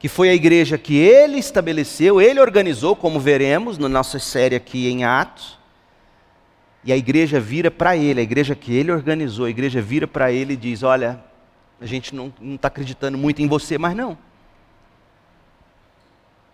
[0.00, 4.88] Que foi a igreja que ele estabeleceu, ele organizou, como veremos na nossa série aqui
[4.88, 5.56] em Atos.
[6.82, 10.32] E a igreja vira para ele, a igreja que ele organizou, a igreja vira para
[10.32, 11.27] ele e diz: Olha,
[11.80, 14.18] a gente não está acreditando muito em você, mas não.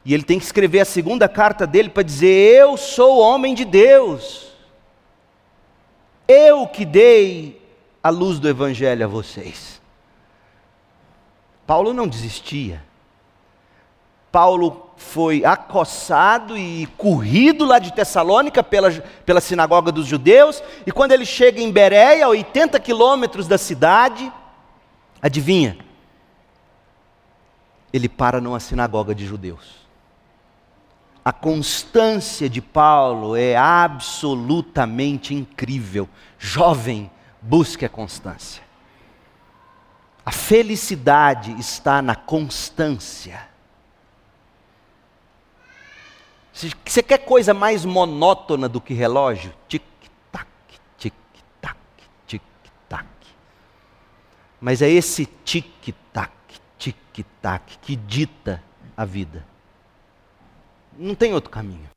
[0.04, 3.64] E ele tem que escrever a segunda carta dele para dizer: Eu sou homem de
[3.64, 4.52] Deus.
[6.28, 7.62] Eu que dei
[8.02, 9.80] a luz do Evangelho a vocês.
[11.66, 12.82] Paulo não desistia.
[14.30, 18.90] Paulo foi acossado e corrido lá de Tessalônica pela,
[19.24, 24.30] pela sinagoga dos judeus, e quando ele chega em Bereia, a 80 quilômetros da cidade,
[25.20, 25.78] adivinha?
[27.92, 29.84] Ele para numa sinagoga de judeus.
[31.24, 36.08] A constância de Paulo é absolutamente incrível.
[36.38, 37.10] Jovem,
[37.40, 38.62] busque a constância.
[40.26, 43.48] A felicidade está na constância.
[46.52, 49.52] Você quer coisa mais monótona do que relógio?
[49.66, 50.46] Tic-tac,
[50.96, 51.76] tic-tac,
[52.26, 53.06] tic-tac.
[54.64, 56.32] Mas é esse tic-tac,
[56.78, 58.62] tic-tac que dita
[58.96, 59.44] a vida.
[60.96, 61.90] Não tem outro caminho.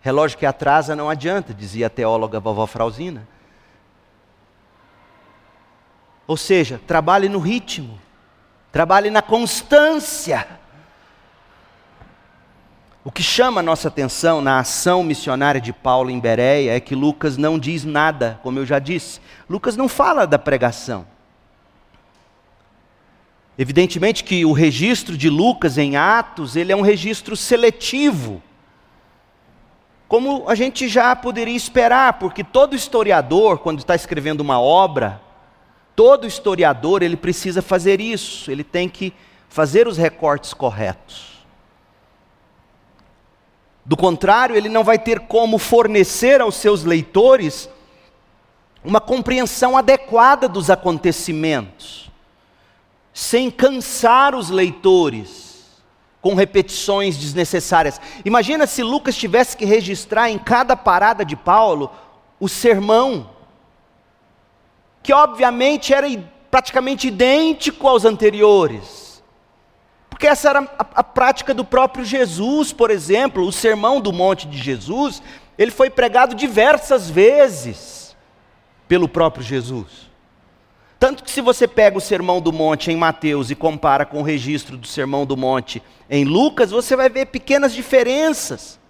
[0.00, 3.28] Relógio que atrasa não adianta, dizia a teóloga vovó Frauzina.
[6.26, 7.96] Ou seja, trabalhe no ritmo,
[8.72, 10.57] trabalhe na constância.
[13.08, 16.94] O que chama a nossa atenção na ação missionária de Paulo em Bereia é que
[16.94, 19.18] Lucas não diz nada, como eu já disse.
[19.48, 21.06] Lucas não fala da pregação.
[23.58, 28.42] Evidentemente que o registro de Lucas em Atos, ele é um registro seletivo.
[30.06, 35.18] Como a gente já poderia esperar, porque todo historiador, quando está escrevendo uma obra,
[35.96, 39.14] todo historiador, ele precisa fazer isso, ele tem que
[39.48, 41.37] fazer os recortes corretos.
[43.88, 47.70] Do contrário, ele não vai ter como fornecer aos seus leitores
[48.84, 52.10] uma compreensão adequada dos acontecimentos
[53.14, 55.80] sem cansar os leitores
[56.20, 57.98] com repetições desnecessárias.
[58.26, 61.90] Imagina se Lucas tivesse que registrar em cada parada de Paulo
[62.38, 63.30] o sermão,
[65.02, 66.06] que obviamente era
[66.50, 69.07] praticamente idêntico aos anteriores.
[70.18, 74.48] Porque essa era a, a prática do próprio Jesus, por exemplo, o sermão do monte
[74.48, 75.22] de Jesus,
[75.56, 78.16] ele foi pregado diversas vezes
[78.88, 80.10] pelo próprio Jesus.
[80.98, 84.24] Tanto que, se você pega o Sermão do Monte em Mateus e compara com o
[84.24, 88.80] registro do Sermão do Monte em Lucas, você vai ver pequenas diferenças.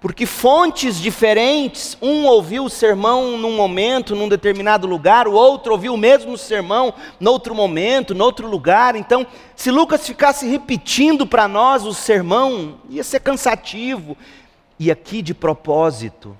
[0.00, 5.92] Porque fontes diferentes, um ouviu o sermão num momento, num determinado lugar, o outro ouviu
[5.92, 8.96] o mesmo sermão noutro momento, noutro lugar.
[8.96, 14.16] Então, se Lucas ficasse repetindo para nós o sermão, ia ser cansativo.
[14.78, 16.34] E aqui, de propósito,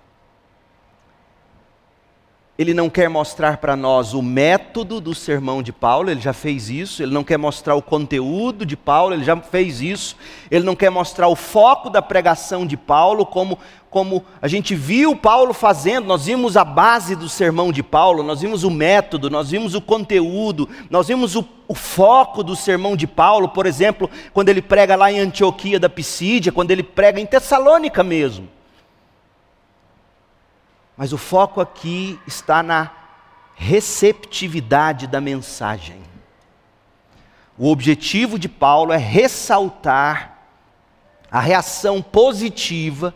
[2.61, 6.69] ele não quer mostrar para nós o método do sermão de Paulo, ele já fez
[6.69, 7.03] isso.
[7.03, 10.15] Ele não quer mostrar o conteúdo de Paulo, ele já fez isso.
[10.51, 13.59] Ele não quer mostrar o foco da pregação de Paulo, como,
[13.89, 16.07] como a gente viu Paulo fazendo.
[16.07, 19.81] Nós vimos a base do sermão de Paulo, nós vimos o método, nós vimos o
[19.81, 24.97] conteúdo, nós vimos o, o foco do sermão de Paulo, por exemplo, quando ele prega
[24.97, 28.60] lá em Antioquia da Pisídia, quando ele prega em Tessalônica mesmo.
[31.01, 32.91] Mas o foco aqui está na
[33.55, 36.03] receptividade da mensagem.
[37.57, 40.41] O objetivo de Paulo é ressaltar
[41.33, 43.15] a reação positiva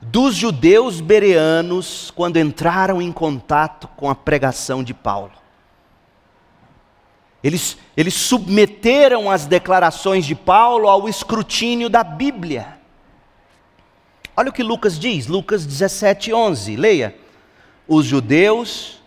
[0.00, 5.32] dos judeus bereanos quando entraram em contato com a pregação de Paulo.
[7.42, 12.80] Eles, eles submeteram as declarações de Paulo ao escrutínio da Bíblia.
[14.36, 17.14] Olha o que Lucas diz, Lucas 17, 11, leia.
[17.86, 19.02] Os judeus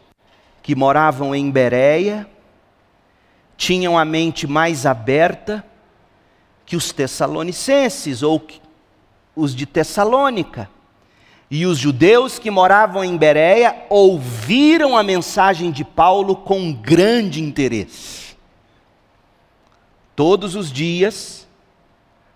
[0.61, 2.27] que moravam em Bereia
[3.57, 5.65] tinham a mente mais aberta
[6.65, 8.45] que os tessalonicenses ou
[9.35, 10.69] os de Tessalônica.
[11.49, 18.35] E os judeus que moravam em Bereia ouviram a mensagem de Paulo com grande interesse.
[20.15, 21.44] Todos os dias,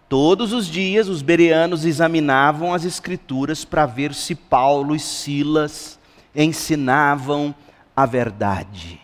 [0.10, 6.00] Todos os dias os bereanos examinavam as escrituras para ver se Paulo e Silas
[6.36, 7.54] ensinavam
[7.96, 9.00] a verdade.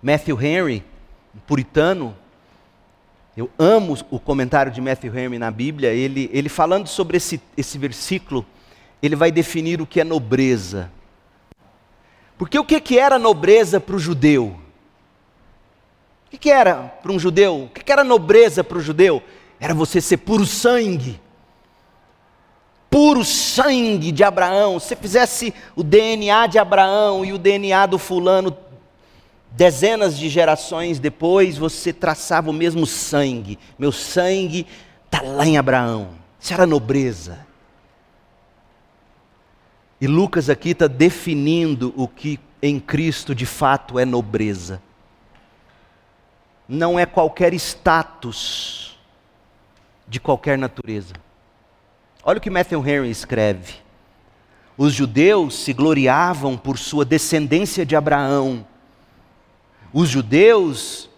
[0.00, 0.84] Matthew Henry,
[1.34, 2.16] um puritano,
[3.36, 7.78] eu amo o comentário de Matthew Henry na Bíblia, ele, ele falando sobre esse, esse
[7.78, 8.46] versículo,
[9.02, 10.88] ele vai definir o que é nobreza.
[12.38, 14.56] Porque o que, que era nobreza para o judeu?
[16.32, 17.64] O que, era para um judeu?
[17.64, 19.22] O que, era nobreza para o judeu?
[19.58, 21.20] Era você ser puro sangue.
[22.88, 24.78] Puro sangue de Abraão.
[24.78, 28.56] Se fizesse o DNA de Abraão e o DNA do fulano
[29.52, 33.58] Dezenas de gerações depois, você traçava o mesmo sangue.
[33.76, 34.66] Meu sangue
[35.06, 36.10] está lá em Abraão.
[36.38, 37.44] Isso era nobreza.
[40.00, 44.80] E Lucas aqui está definindo o que em Cristo de fato é nobreza.
[46.72, 48.96] Não é qualquer status
[50.06, 51.14] de qualquer natureza.
[52.22, 53.74] Olha o que Matthew Henry escreve.
[54.78, 58.64] Os judeus se gloriavam por sua descendência de Abraão.
[59.92, 61.10] Os judeus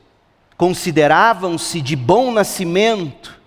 [0.57, 3.39] consideravam-se de bom nascimento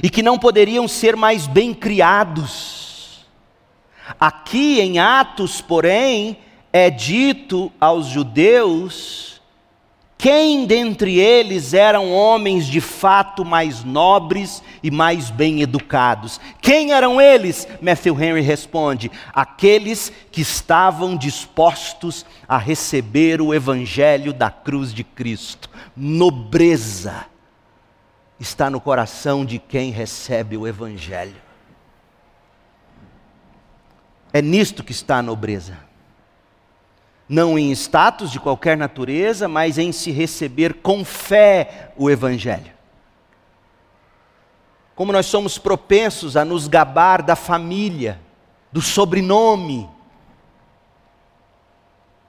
[0.00, 3.26] e que não poderiam ser mais bem criados.
[4.20, 6.38] Aqui em Atos, porém,
[6.72, 9.37] é dito aos judeus
[10.18, 16.40] quem dentre eles eram homens de fato mais nobres e mais bem educados?
[16.60, 17.68] Quem eram eles?
[17.80, 25.70] Matthew Henry responde: aqueles que estavam dispostos a receber o evangelho da cruz de Cristo.
[25.96, 27.26] Nobreza
[28.40, 31.40] está no coração de quem recebe o evangelho.
[34.32, 35.87] É nisto que está a nobreza
[37.28, 42.72] não em status de qualquer natureza, mas em se receber com fé o Evangelho.
[44.94, 48.18] Como nós somos propensos a nos gabar da família,
[48.72, 49.88] do sobrenome,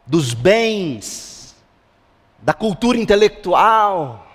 [0.05, 1.55] dos bens,
[2.39, 4.27] da cultura intelectual,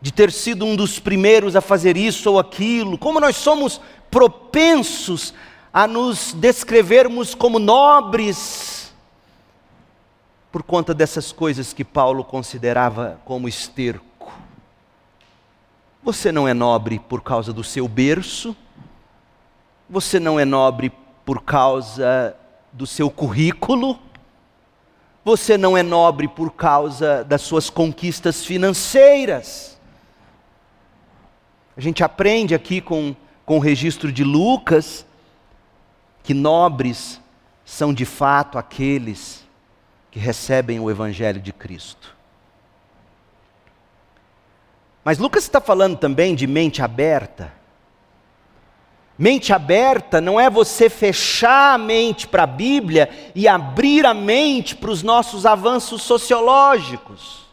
[0.00, 3.80] de ter sido um dos primeiros a fazer isso ou aquilo, como nós somos
[4.10, 5.34] propensos
[5.72, 8.75] a nos descrevermos como nobres,
[10.50, 14.32] por conta dessas coisas que Paulo considerava como esterco.
[16.02, 18.56] Você não é nobre por causa do seu berço,
[19.88, 20.92] você não é nobre
[21.24, 22.36] por causa
[22.72, 23.98] do seu currículo,
[25.24, 29.76] você não é nobre por causa das suas conquistas financeiras.
[31.76, 35.04] A gente aprende aqui com, com o registro de Lucas
[36.22, 37.20] que nobres
[37.64, 39.45] são de fato aqueles
[40.16, 42.16] que recebem o Evangelho de Cristo.
[45.04, 47.52] Mas Lucas está falando também de mente aberta.
[49.18, 54.74] Mente aberta não é você fechar a mente para a Bíblia e abrir a mente
[54.74, 57.44] para os nossos avanços sociológicos.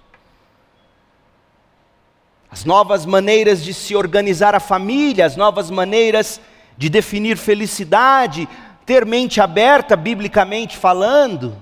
[2.50, 6.40] As novas maneiras de se organizar a família, as novas maneiras
[6.78, 8.48] de definir felicidade,
[8.86, 11.62] ter mente aberta, biblicamente falando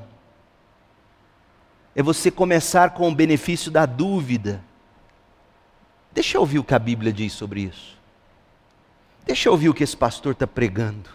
[1.96, 4.64] é você começar com o benefício da dúvida.
[6.12, 7.98] Deixa eu ouvir o que a Bíblia diz sobre isso.
[9.26, 11.10] Deixa eu ouvir o que esse pastor está pregando.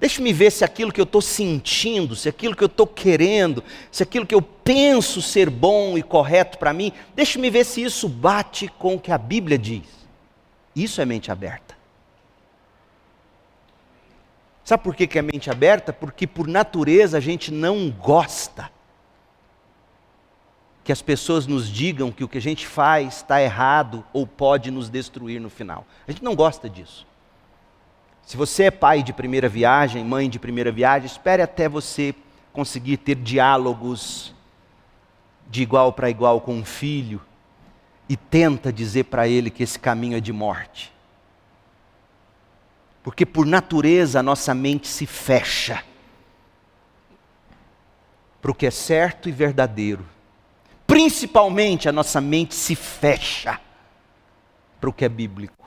[0.00, 4.02] Deixa-me ver se aquilo que eu estou sentindo, se aquilo que eu estou querendo, se
[4.02, 8.68] aquilo que eu penso ser bom e correto para mim, deixa-me ver se isso bate
[8.78, 9.86] com o que a Bíblia diz.
[10.74, 11.77] Isso é mente aberta.
[14.68, 15.94] Sabe por que, que é mente aberta?
[15.94, 18.70] Porque por natureza a gente não gosta
[20.84, 24.70] que as pessoas nos digam que o que a gente faz está errado ou pode
[24.70, 25.86] nos destruir no final.
[26.06, 27.06] A gente não gosta disso.
[28.22, 32.14] Se você é pai de primeira viagem, mãe de primeira viagem, espere até você
[32.52, 34.34] conseguir ter diálogos
[35.48, 37.22] de igual para igual com um filho
[38.06, 40.92] e tenta dizer para ele que esse caminho é de morte.
[43.08, 45.82] Porque por natureza a nossa mente se fecha
[48.38, 50.06] para o que é certo e verdadeiro.
[50.86, 53.58] Principalmente a nossa mente se fecha
[54.78, 55.66] para o que é bíblico.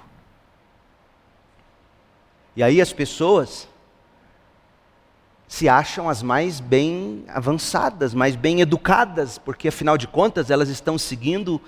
[2.55, 3.67] E aí as pessoas
[5.47, 10.95] se acham as mais bem avançadas, mais bem educadas, porque afinal de contas elas estão
[10.95, 11.59] seguindo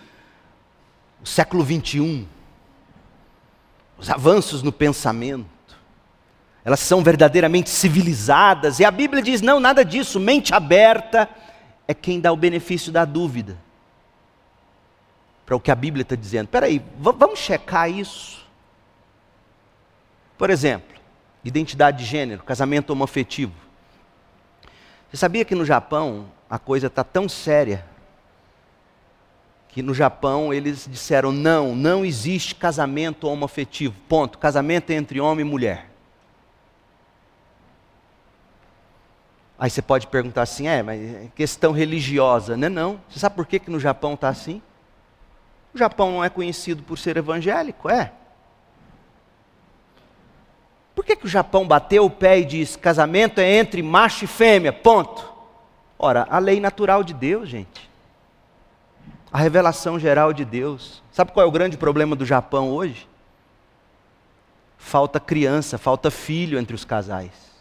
[1.20, 2.28] o século 21,
[3.98, 5.53] os avanços no pensamento
[6.66, 11.30] elas são verdadeiramente civilizadas, e a Bíblia diz: não, nada disso, mente aberta
[11.88, 13.58] é quem dá o benefício da dúvida.
[15.46, 16.46] Para o que a Bíblia está dizendo.
[16.46, 18.48] Espera aí, vamos checar isso.
[20.38, 20.98] Por exemplo,
[21.44, 23.54] identidade de gênero, casamento homoafetivo.
[25.10, 27.86] Você sabia que no Japão a coisa está tão séria
[29.68, 33.96] que no Japão eles disseram não, não existe casamento homoafetivo.
[34.08, 34.38] Ponto.
[34.38, 35.93] Casamento é entre homem e mulher.
[39.64, 42.58] Aí você pode perguntar assim, é, mas é questão religiosa.
[42.58, 43.00] Não é não.
[43.08, 44.62] Você sabe por que, que no Japão está assim?
[45.74, 48.12] O Japão não é conhecido por ser evangélico, é.
[50.94, 54.28] Por que, que o Japão bateu o pé e disse casamento é entre macho e
[54.28, 55.32] fêmea, ponto?
[55.98, 57.90] Ora, a lei natural de Deus, gente.
[59.32, 61.02] A revelação geral de Deus.
[61.10, 63.08] Sabe qual é o grande problema do Japão hoje?
[64.78, 67.53] Falta criança, falta filho entre os casais.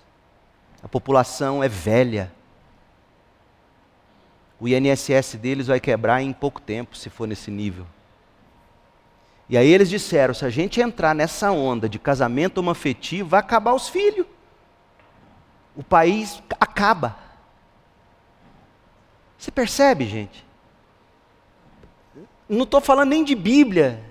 [0.82, 2.32] A população é velha.
[4.58, 7.86] O INSS deles vai quebrar em pouco tempo, se for nesse nível.
[9.48, 13.74] E aí eles disseram: se a gente entrar nessa onda de casamento homoafetivo, vai acabar
[13.74, 14.26] os filhos.
[15.76, 17.16] O país acaba.
[19.38, 20.44] Você percebe, gente?
[22.48, 24.02] Não estou falando nem de Bíblia,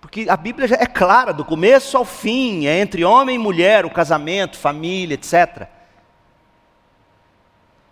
[0.00, 3.84] porque a Bíblia já é clara, do começo ao fim, é entre homem e mulher,
[3.84, 5.66] o casamento, família, etc.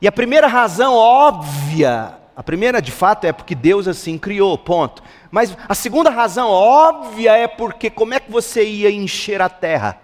[0.00, 5.02] E a primeira razão óbvia a primeira, de fato, é porque Deus assim criou, ponto.
[5.30, 9.98] Mas a segunda razão óbvia é porque como é que você ia encher a terra?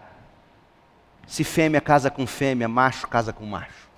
[1.26, 3.90] Se fêmea casa com fêmea, macho casa com macho.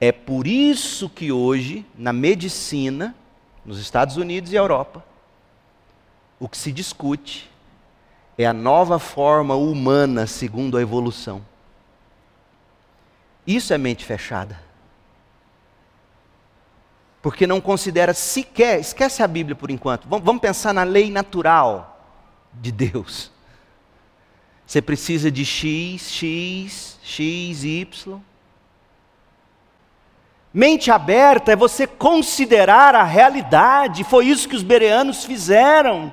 [0.00, 3.14] É por isso que hoje, na medicina,
[3.68, 5.04] nos Estados Unidos e Europa,
[6.40, 7.50] o que se discute
[8.38, 11.44] é a nova forma humana segundo a evolução.
[13.46, 14.58] Isso é mente fechada
[17.20, 22.00] porque não considera sequer, esquece a Bíblia por enquanto, vamos pensar na lei natural
[22.54, 23.30] de Deus.
[24.64, 28.20] Você precisa de X, X, X, Y.
[30.52, 36.12] Mente aberta é você considerar a realidade, foi isso que os bereanos fizeram.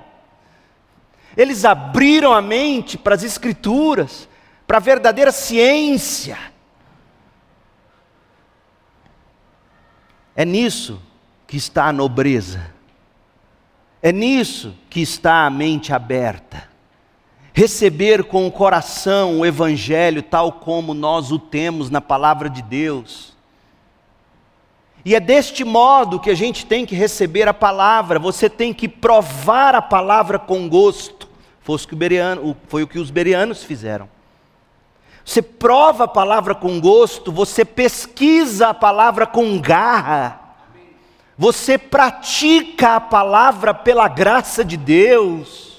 [1.37, 4.27] Eles abriram a mente para as Escrituras,
[4.67, 6.37] para a verdadeira ciência.
[10.35, 11.01] É nisso
[11.47, 12.73] que está a nobreza.
[14.01, 16.69] É nisso que está a mente aberta.
[17.53, 23.34] Receber com o coração o Evangelho tal como nós o temos na palavra de Deus.
[25.05, 28.89] E é deste modo que a gente tem que receber a palavra, você tem que
[28.89, 31.29] provar a palavra com gosto.
[31.61, 34.09] Foi o que os bereanos fizeram.
[35.23, 40.39] Você prova a palavra com gosto, você pesquisa a palavra com garra,
[41.35, 45.75] você pratica a palavra pela graça de Deus.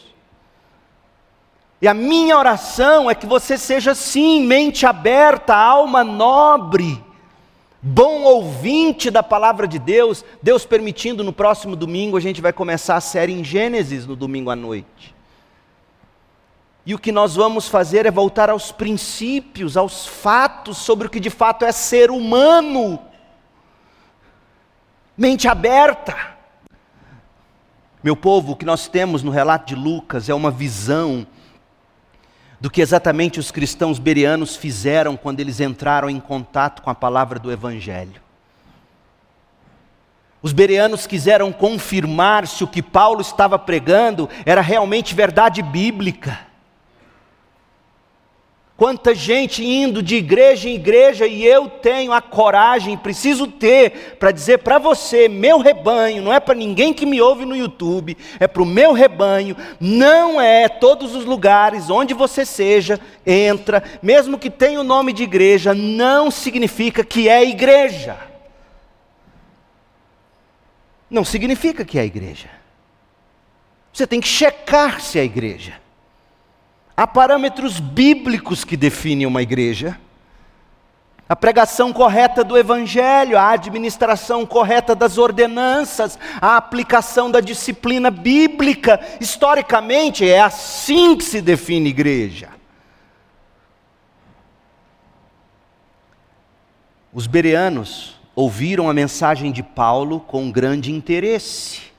[1.80, 7.05] E a minha oração é que você seja sim, mente aberta, alma nobre,
[7.86, 10.24] bom ouvinte da palavra de Deus.
[10.42, 14.50] Deus permitindo, no próximo domingo a gente vai começar a série em Gênesis no domingo
[14.50, 15.14] à noite.
[16.84, 21.20] E o que nós vamos fazer é voltar aos princípios, aos fatos sobre o que
[21.20, 22.98] de fato é ser humano.
[25.16, 26.34] Mente aberta.
[28.02, 31.24] Meu povo, o que nós temos no relato de Lucas é uma visão
[32.60, 37.38] do que exatamente os cristãos berianos fizeram quando eles entraram em contato com a palavra
[37.38, 38.20] do Evangelho.
[40.42, 46.45] Os bereanos quiseram confirmar se o que Paulo estava pregando era realmente verdade bíblica.
[48.76, 54.30] Quanta gente indo de igreja em igreja e eu tenho a coragem, preciso ter, para
[54.30, 58.46] dizer para você, meu rebanho, não é para ninguém que me ouve no YouTube, é
[58.46, 64.50] para o meu rebanho, não é todos os lugares onde você seja, entra, mesmo que
[64.50, 68.18] tenha o nome de igreja, não significa que é igreja.
[71.08, 72.50] Não significa que é igreja.
[73.90, 75.85] Você tem que checar se é igreja.
[76.96, 79.98] Há parâmetros bíblicos que definem uma igreja.
[81.28, 89.00] A pregação correta do Evangelho, a administração correta das ordenanças, a aplicação da disciplina bíblica.
[89.20, 92.48] Historicamente, é assim que se define igreja.
[97.12, 101.95] Os bereanos ouviram a mensagem de Paulo com grande interesse.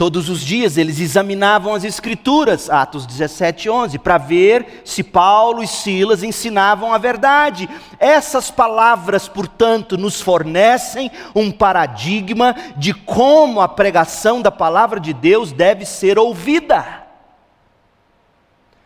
[0.00, 5.66] Todos os dias eles examinavam as Escrituras, Atos 17, 11, para ver se Paulo e
[5.66, 7.68] Silas ensinavam a verdade.
[7.98, 15.52] Essas palavras, portanto, nos fornecem um paradigma de como a pregação da palavra de Deus
[15.52, 17.06] deve ser ouvida.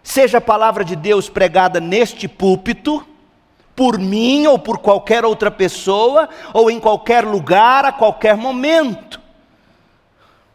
[0.02, 3.06] Seja a palavra de Deus pregada neste púlpito,
[3.76, 9.22] por mim ou por qualquer outra pessoa, ou em qualquer lugar, a qualquer momento.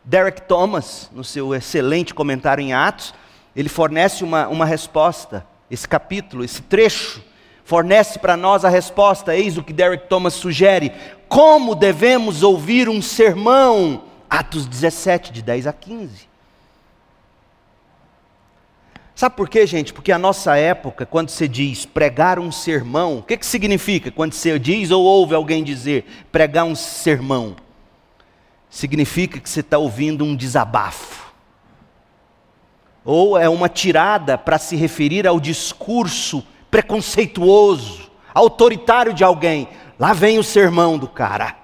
[0.10, 3.14] Derek Thomas, no seu excelente comentário em Atos,
[3.56, 5.46] ele fornece uma, uma resposta.
[5.70, 7.24] Esse capítulo, esse trecho,
[7.64, 9.36] fornece para nós a resposta.
[9.36, 10.92] Eis o que Derek Thomas sugere.
[11.28, 14.06] Como devemos ouvir um sermão?
[14.28, 16.28] Atos 17, de 10 a 15.
[19.14, 19.94] Sabe por quê, gente?
[19.94, 24.34] Porque a nossa época, quando você diz pregar um sermão, o que, que significa quando
[24.34, 27.56] você diz ou ouve alguém dizer pregar um sermão?
[28.70, 31.34] Significa que você está ouvindo um desabafo.
[33.04, 39.68] Ou é uma tirada para se referir ao discurso preconceituoso, autoritário de alguém.
[39.98, 41.56] Lá vem o sermão do cara.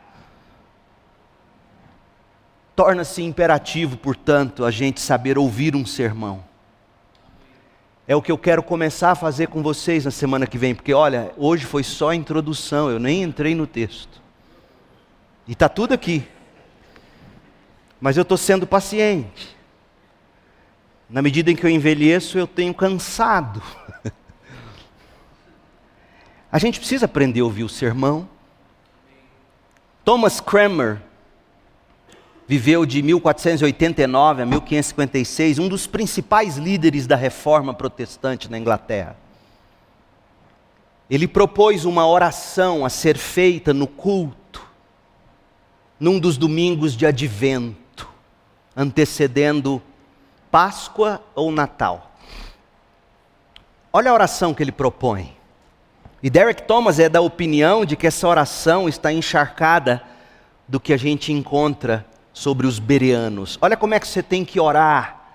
[2.76, 6.44] Torna-se imperativo, portanto, a gente saber ouvir um sermão.
[8.08, 10.94] É o que eu quero começar a fazer com vocês na semana que vem, porque
[10.94, 14.22] olha, hoje foi só a introdução, eu nem entrei no texto.
[15.48, 16.28] E está tudo aqui.
[18.00, 19.56] Mas eu estou sendo paciente.
[21.10, 23.62] Na medida em que eu envelheço, eu tenho cansado.
[26.52, 28.28] a gente precisa aprender a ouvir o sermão.
[30.04, 31.02] Thomas Cranmer,
[32.48, 39.18] viveu de 1489 a 1556, um dos principais líderes da reforma protestante na Inglaterra.
[41.10, 44.68] Ele propôs uma oração a ser feita no culto,
[46.00, 47.85] num dos domingos de advento,
[48.76, 49.82] antecedendo
[50.52, 52.12] Páscoa ou Natal.
[53.92, 55.36] Olha a oração que ele propõe.
[56.22, 60.02] E Derek Thomas é da opinião de que essa oração está encharcada
[60.68, 63.58] do que a gente encontra sobre os bereanos.
[63.62, 65.26] Olha como é que você tem que orar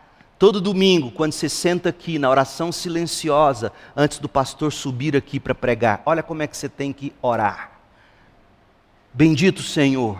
[0.40, 5.54] todo domingo, quando você senta aqui na oração silenciosa, antes do pastor subir aqui para
[5.54, 6.02] pregar.
[6.06, 7.72] Olha como é que você tem que orar.
[9.12, 10.18] Bendito Senhor,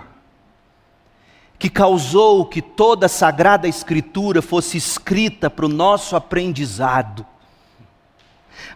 [1.61, 7.27] que causou que toda a sagrada escritura fosse escrita para o nosso aprendizado.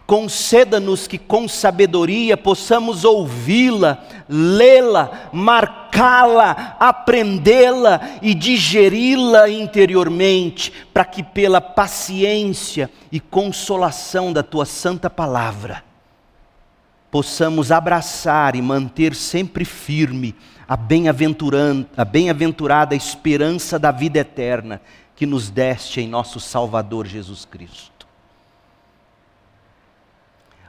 [0.05, 11.59] Conceda-nos que com sabedoria possamos ouvi-la, lê-la, marcá-la, aprendê-la e digeri-la interiormente, para que pela
[11.59, 15.83] paciência e consolação da tua santa palavra
[17.09, 20.35] possamos abraçar e manter sempre firme
[20.67, 24.81] a bem-aventurada esperança da vida eterna
[25.15, 28.07] que nos deste em nosso Salvador Jesus Cristo.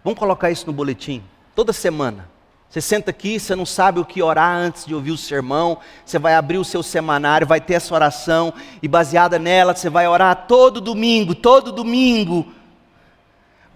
[0.04, 1.22] Vamos colocar isso no boletim,
[1.54, 2.28] toda semana.
[2.68, 6.18] Você senta aqui, você não sabe o que orar antes de ouvir o sermão, você
[6.18, 10.46] vai abrir o seu semanário, vai ter essa oração, e baseada nela, você vai orar
[10.46, 12.52] todo domingo, todo domingo,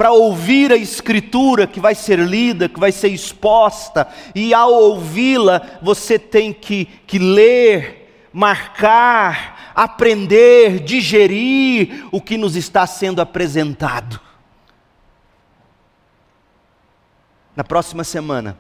[0.01, 5.79] para ouvir a Escritura que vai ser lida, que vai ser exposta, e ao ouvi-la,
[5.83, 14.19] você tem que, que ler, marcar, aprender, digerir o que nos está sendo apresentado.
[17.55, 18.57] Na próxima semana,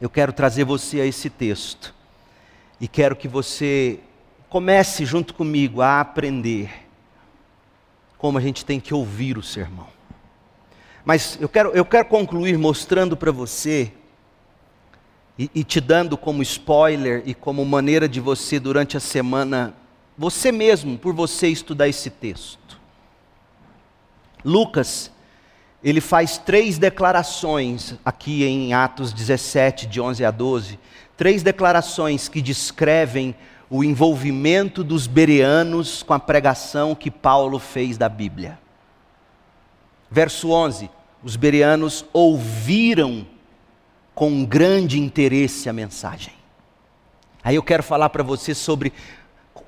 [0.00, 1.94] eu quero trazer você a esse texto
[2.80, 4.00] e quero que você
[4.48, 6.88] comece junto comigo a aprender
[8.18, 9.94] como a gente tem que ouvir o sermão.
[11.06, 13.92] Mas eu quero, eu quero concluir mostrando para você
[15.38, 19.72] e, e te dando como spoiler e como maneira de você, durante a semana,
[20.18, 22.80] você mesmo, por você estudar esse texto.
[24.44, 25.12] Lucas
[25.84, 30.80] ele faz três declarações aqui em Atos 17, de 11 a 12,
[31.16, 33.32] três declarações que descrevem
[33.70, 38.58] o envolvimento dos bereanos com a pregação que Paulo fez da Bíblia.
[40.10, 40.90] Verso 11:
[41.26, 43.26] os bereanos ouviram
[44.14, 46.32] com grande interesse a mensagem.
[47.42, 48.92] Aí eu quero falar para você sobre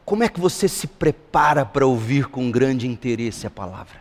[0.05, 4.01] como é que você se prepara para ouvir com grande interesse a palavra.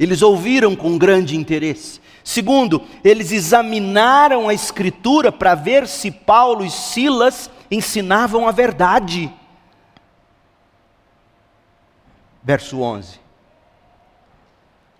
[0.00, 2.00] Eles ouviram com grande interesse.
[2.24, 9.32] Segundo, eles examinaram a Escritura para ver se Paulo e Silas ensinavam a verdade.
[12.42, 13.23] Verso 11.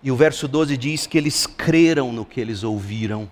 [0.05, 3.27] E o verso 12 diz que eles creram no que eles ouviram.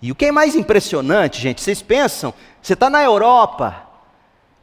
[0.00, 3.86] E o que é mais impressionante, gente, vocês pensam, você está na Europa,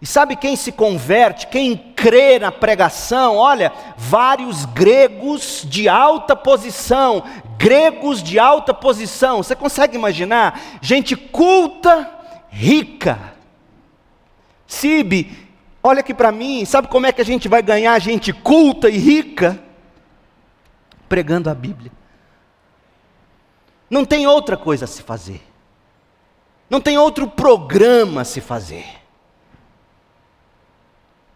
[0.02, 3.38] e sabe quem se converte, quem crê na pregação?
[3.38, 7.24] Olha, vários gregos de alta posição,
[7.60, 9.44] gregos de alta posição.
[9.44, 10.60] Você consegue imaginar?
[10.82, 12.10] Gente culta,
[12.50, 13.20] rica.
[14.66, 15.32] Sibe,
[15.84, 18.98] olha aqui para mim, sabe como é que a gente vai ganhar gente culta e
[18.98, 19.62] rica?
[21.14, 21.92] Pregando a Bíblia.
[23.88, 25.44] Não tem outra coisa a se fazer.
[26.68, 28.84] Não tem outro programa a se fazer.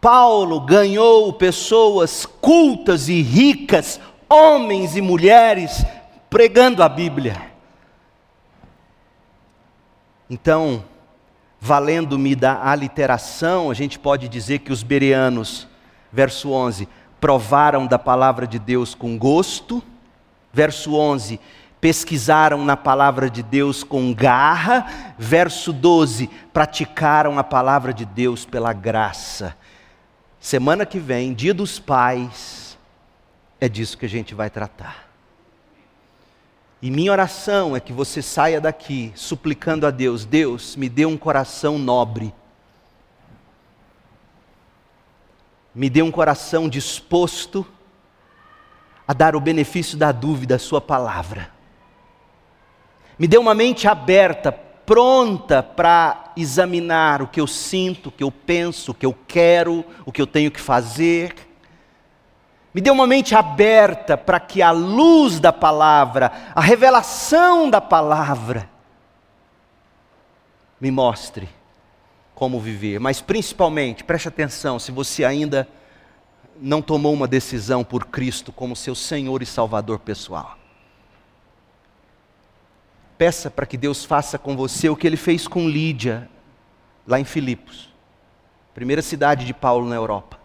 [0.00, 5.84] Paulo ganhou pessoas cultas e ricas, homens e mulheres,
[6.28, 7.40] pregando a Bíblia.
[10.28, 10.82] Então,
[11.60, 15.68] valendo-me da aliteração, a gente pode dizer que os bereanos,
[16.12, 16.88] verso 11,
[17.20, 19.82] provaram da palavra de Deus com gosto.
[20.52, 21.40] Verso 11:
[21.80, 25.14] pesquisaram na palavra de Deus com garra.
[25.18, 29.56] Verso 12: praticaram a palavra de Deus pela graça.
[30.40, 32.78] Semana que vem, dia dos pais,
[33.60, 35.08] é disso que a gente vai tratar.
[36.80, 41.16] E minha oração é que você saia daqui suplicando a Deus: Deus, me dê um
[41.16, 42.32] coração nobre.
[45.78, 47.64] Me dê um coração disposto
[49.06, 51.52] a dar o benefício da dúvida à Sua palavra.
[53.16, 58.32] Me dê uma mente aberta, pronta para examinar o que eu sinto, o que eu
[58.32, 61.32] penso, o que eu quero, o que eu tenho que fazer.
[62.74, 68.68] Me dê uma mente aberta para que a luz da palavra, a revelação da palavra,
[70.80, 71.48] me mostre
[72.38, 73.00] como viver.
[73.00, 75.66] Mas principalmente, preste atenção, se você ainda
[76.60, 80.56] não tomou uma decisão por Cristo como seu Senhor e Salvador pessoal.
[83.18, 86.30] Peça para que Deus faça com você o que ele fez com Lídia,
[87.04, 87.92] lá em Filipos,
[88.72, 90.38] primeira cidade de Paulo na Europa.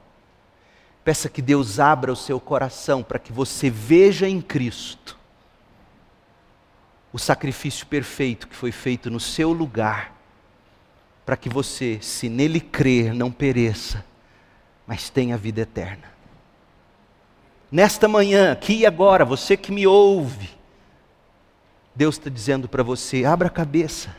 [1.03, 5.15] Peça que Deus abra o seu coração para que você veja em Cristo
[7.11, 10.12] o sacrifício perfeito que foi feito no seu lugar,
[11.25, 14.03] para que você, se nele crer, não pereça,
[14.85, 16.11] mas tenha vida eterna.
[17.71, 20.49] Nesta manhã, aqui e agora, você que me ouve,
[21.95, 24.15] Deus está dizendo para você: abra a cabeça,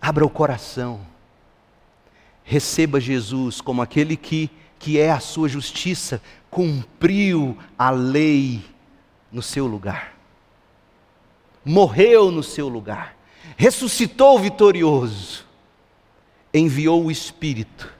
[0.00, 1.00] abra o coração,
[2.42, 6.20] receba Jesus como aquele que, que é a sua justiça,
[6.50, 8.64] cumpriu a lei
[9.30, 10.16] no seu lugar,
[11.64, 13.15] morreu no seu lugar,
[13.56, 15.44] ressuscitou vitorioso,
[16.52, 17.96] enviou o Espírito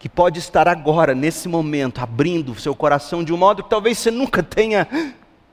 [0.00, 3.98] que pode estar agora, nesse momento, abrindo o seu coração de um modo que talvez
[3.98, 4.88] você nunca tenha.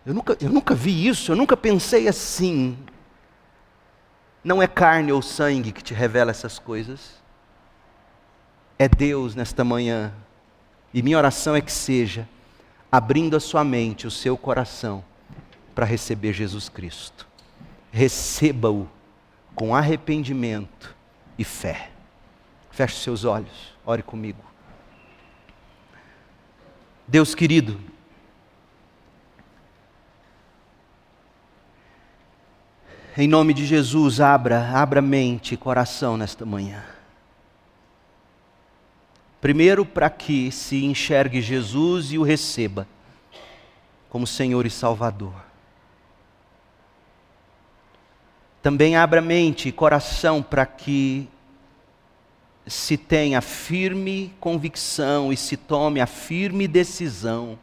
[0.06, 2.78] Eu nunca, eu nunca vi isso, eu nunca pensei assim.
[4.42, 7.22] Não é carne ou sangue que te revela essas coisas.
[8.80, 10.14] É Deus nesta manhã.
[10.94, 12.26] E minha oração é que seja
[12.90, 15.04] abrindo a sua mente, o seu coração,
[15.76, 17.27] para receber Jesus Cristo.
[17.98, 18.88] Receba-o
[19.56, 20.96] com arrependimento
[21.36, 21.90] e fé.
[22.70, 23.76] Feche seus olhos.
[23.84, 24.44] Ore comigo.
[27.08, 27.82] Deus querido,
[33.18, 36.86] em nome de Jesus, abra, abra mente e coração nesta manhã.
[39.42, 42.88] Primeiro, para que se enxergue Jesus e o receba
[44.08, 45.47] como Senhor e Salvador.
[48.62, 51.30] Também abra mente e coração para que
[52.66, 57.58] se tenha firme convicção e se tome a firme decisão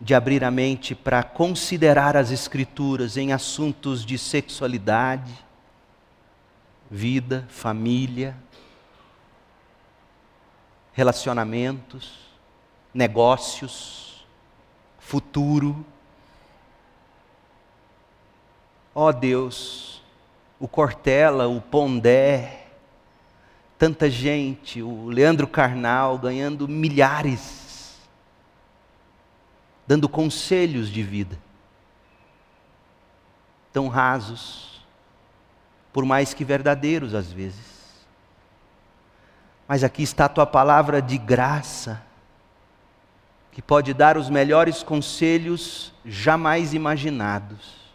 [0.00, 5.32] de abrir a mente para considerar as Escrituras em assuntos de sexualidade,
[6.88, 8.36] vida, família,
[10.92, 12.28] relacionamentos,
[12.94, 14.26] negócios,
[14.98, 15.84] futuro.
[19.00, 20.02] Ó oh Deus,
[20.58, 22.66] o Cortella, o Pondé,
[23.78, 27.96] tanta gente, o Leandro Carnal ganhando milhares,
[29.86, 31.38] dando conselhos de vida,
[33.72, 34.84] tão rasos,
[35.92, 38.04] por mais que verdadeiros às vezes.
[39.68, 42.02] Mas aqui está a tua palavra de graça,
[43.52, 47.87] que pode dar os melhores conselhos jamais imaginados.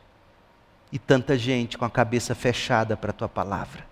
[0.93, 3.91] E tanta gente com a cabeça fechada para a tua palavra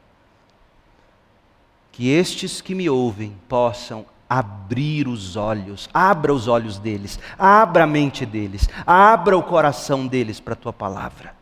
[1.91, 7.87] que estes que me ouvem possam abrir os olhos, abra os olhos deles, abra a
[7.87, 11.35] mente deles, abra o coração deles para a tua palavra.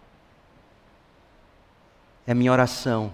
[2.25, 3.13] É minha oração,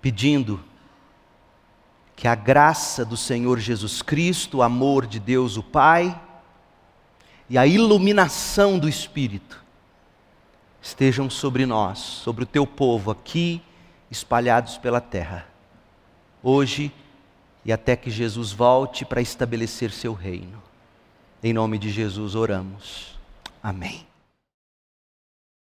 [0.00, 0.62] pedindo
[2.14, 6.18] que a graça do Senhor Jesus Cristo, o amor de Deus o Pai
[7.48, 9.59] e a iluminação do Espírito
[10.82, 13.62] estejam sobre nós, sobre o teu povo aqui
[14.10, 15.46] espalhados pela terra,
[16.42, 16.92] hoje
[17.64, 20.60] e até que Jesus volte para estabelecer seu reino.
[21.42, 23.18] Em nome de Jesus oramos.
[23.62, 24.09] Amém.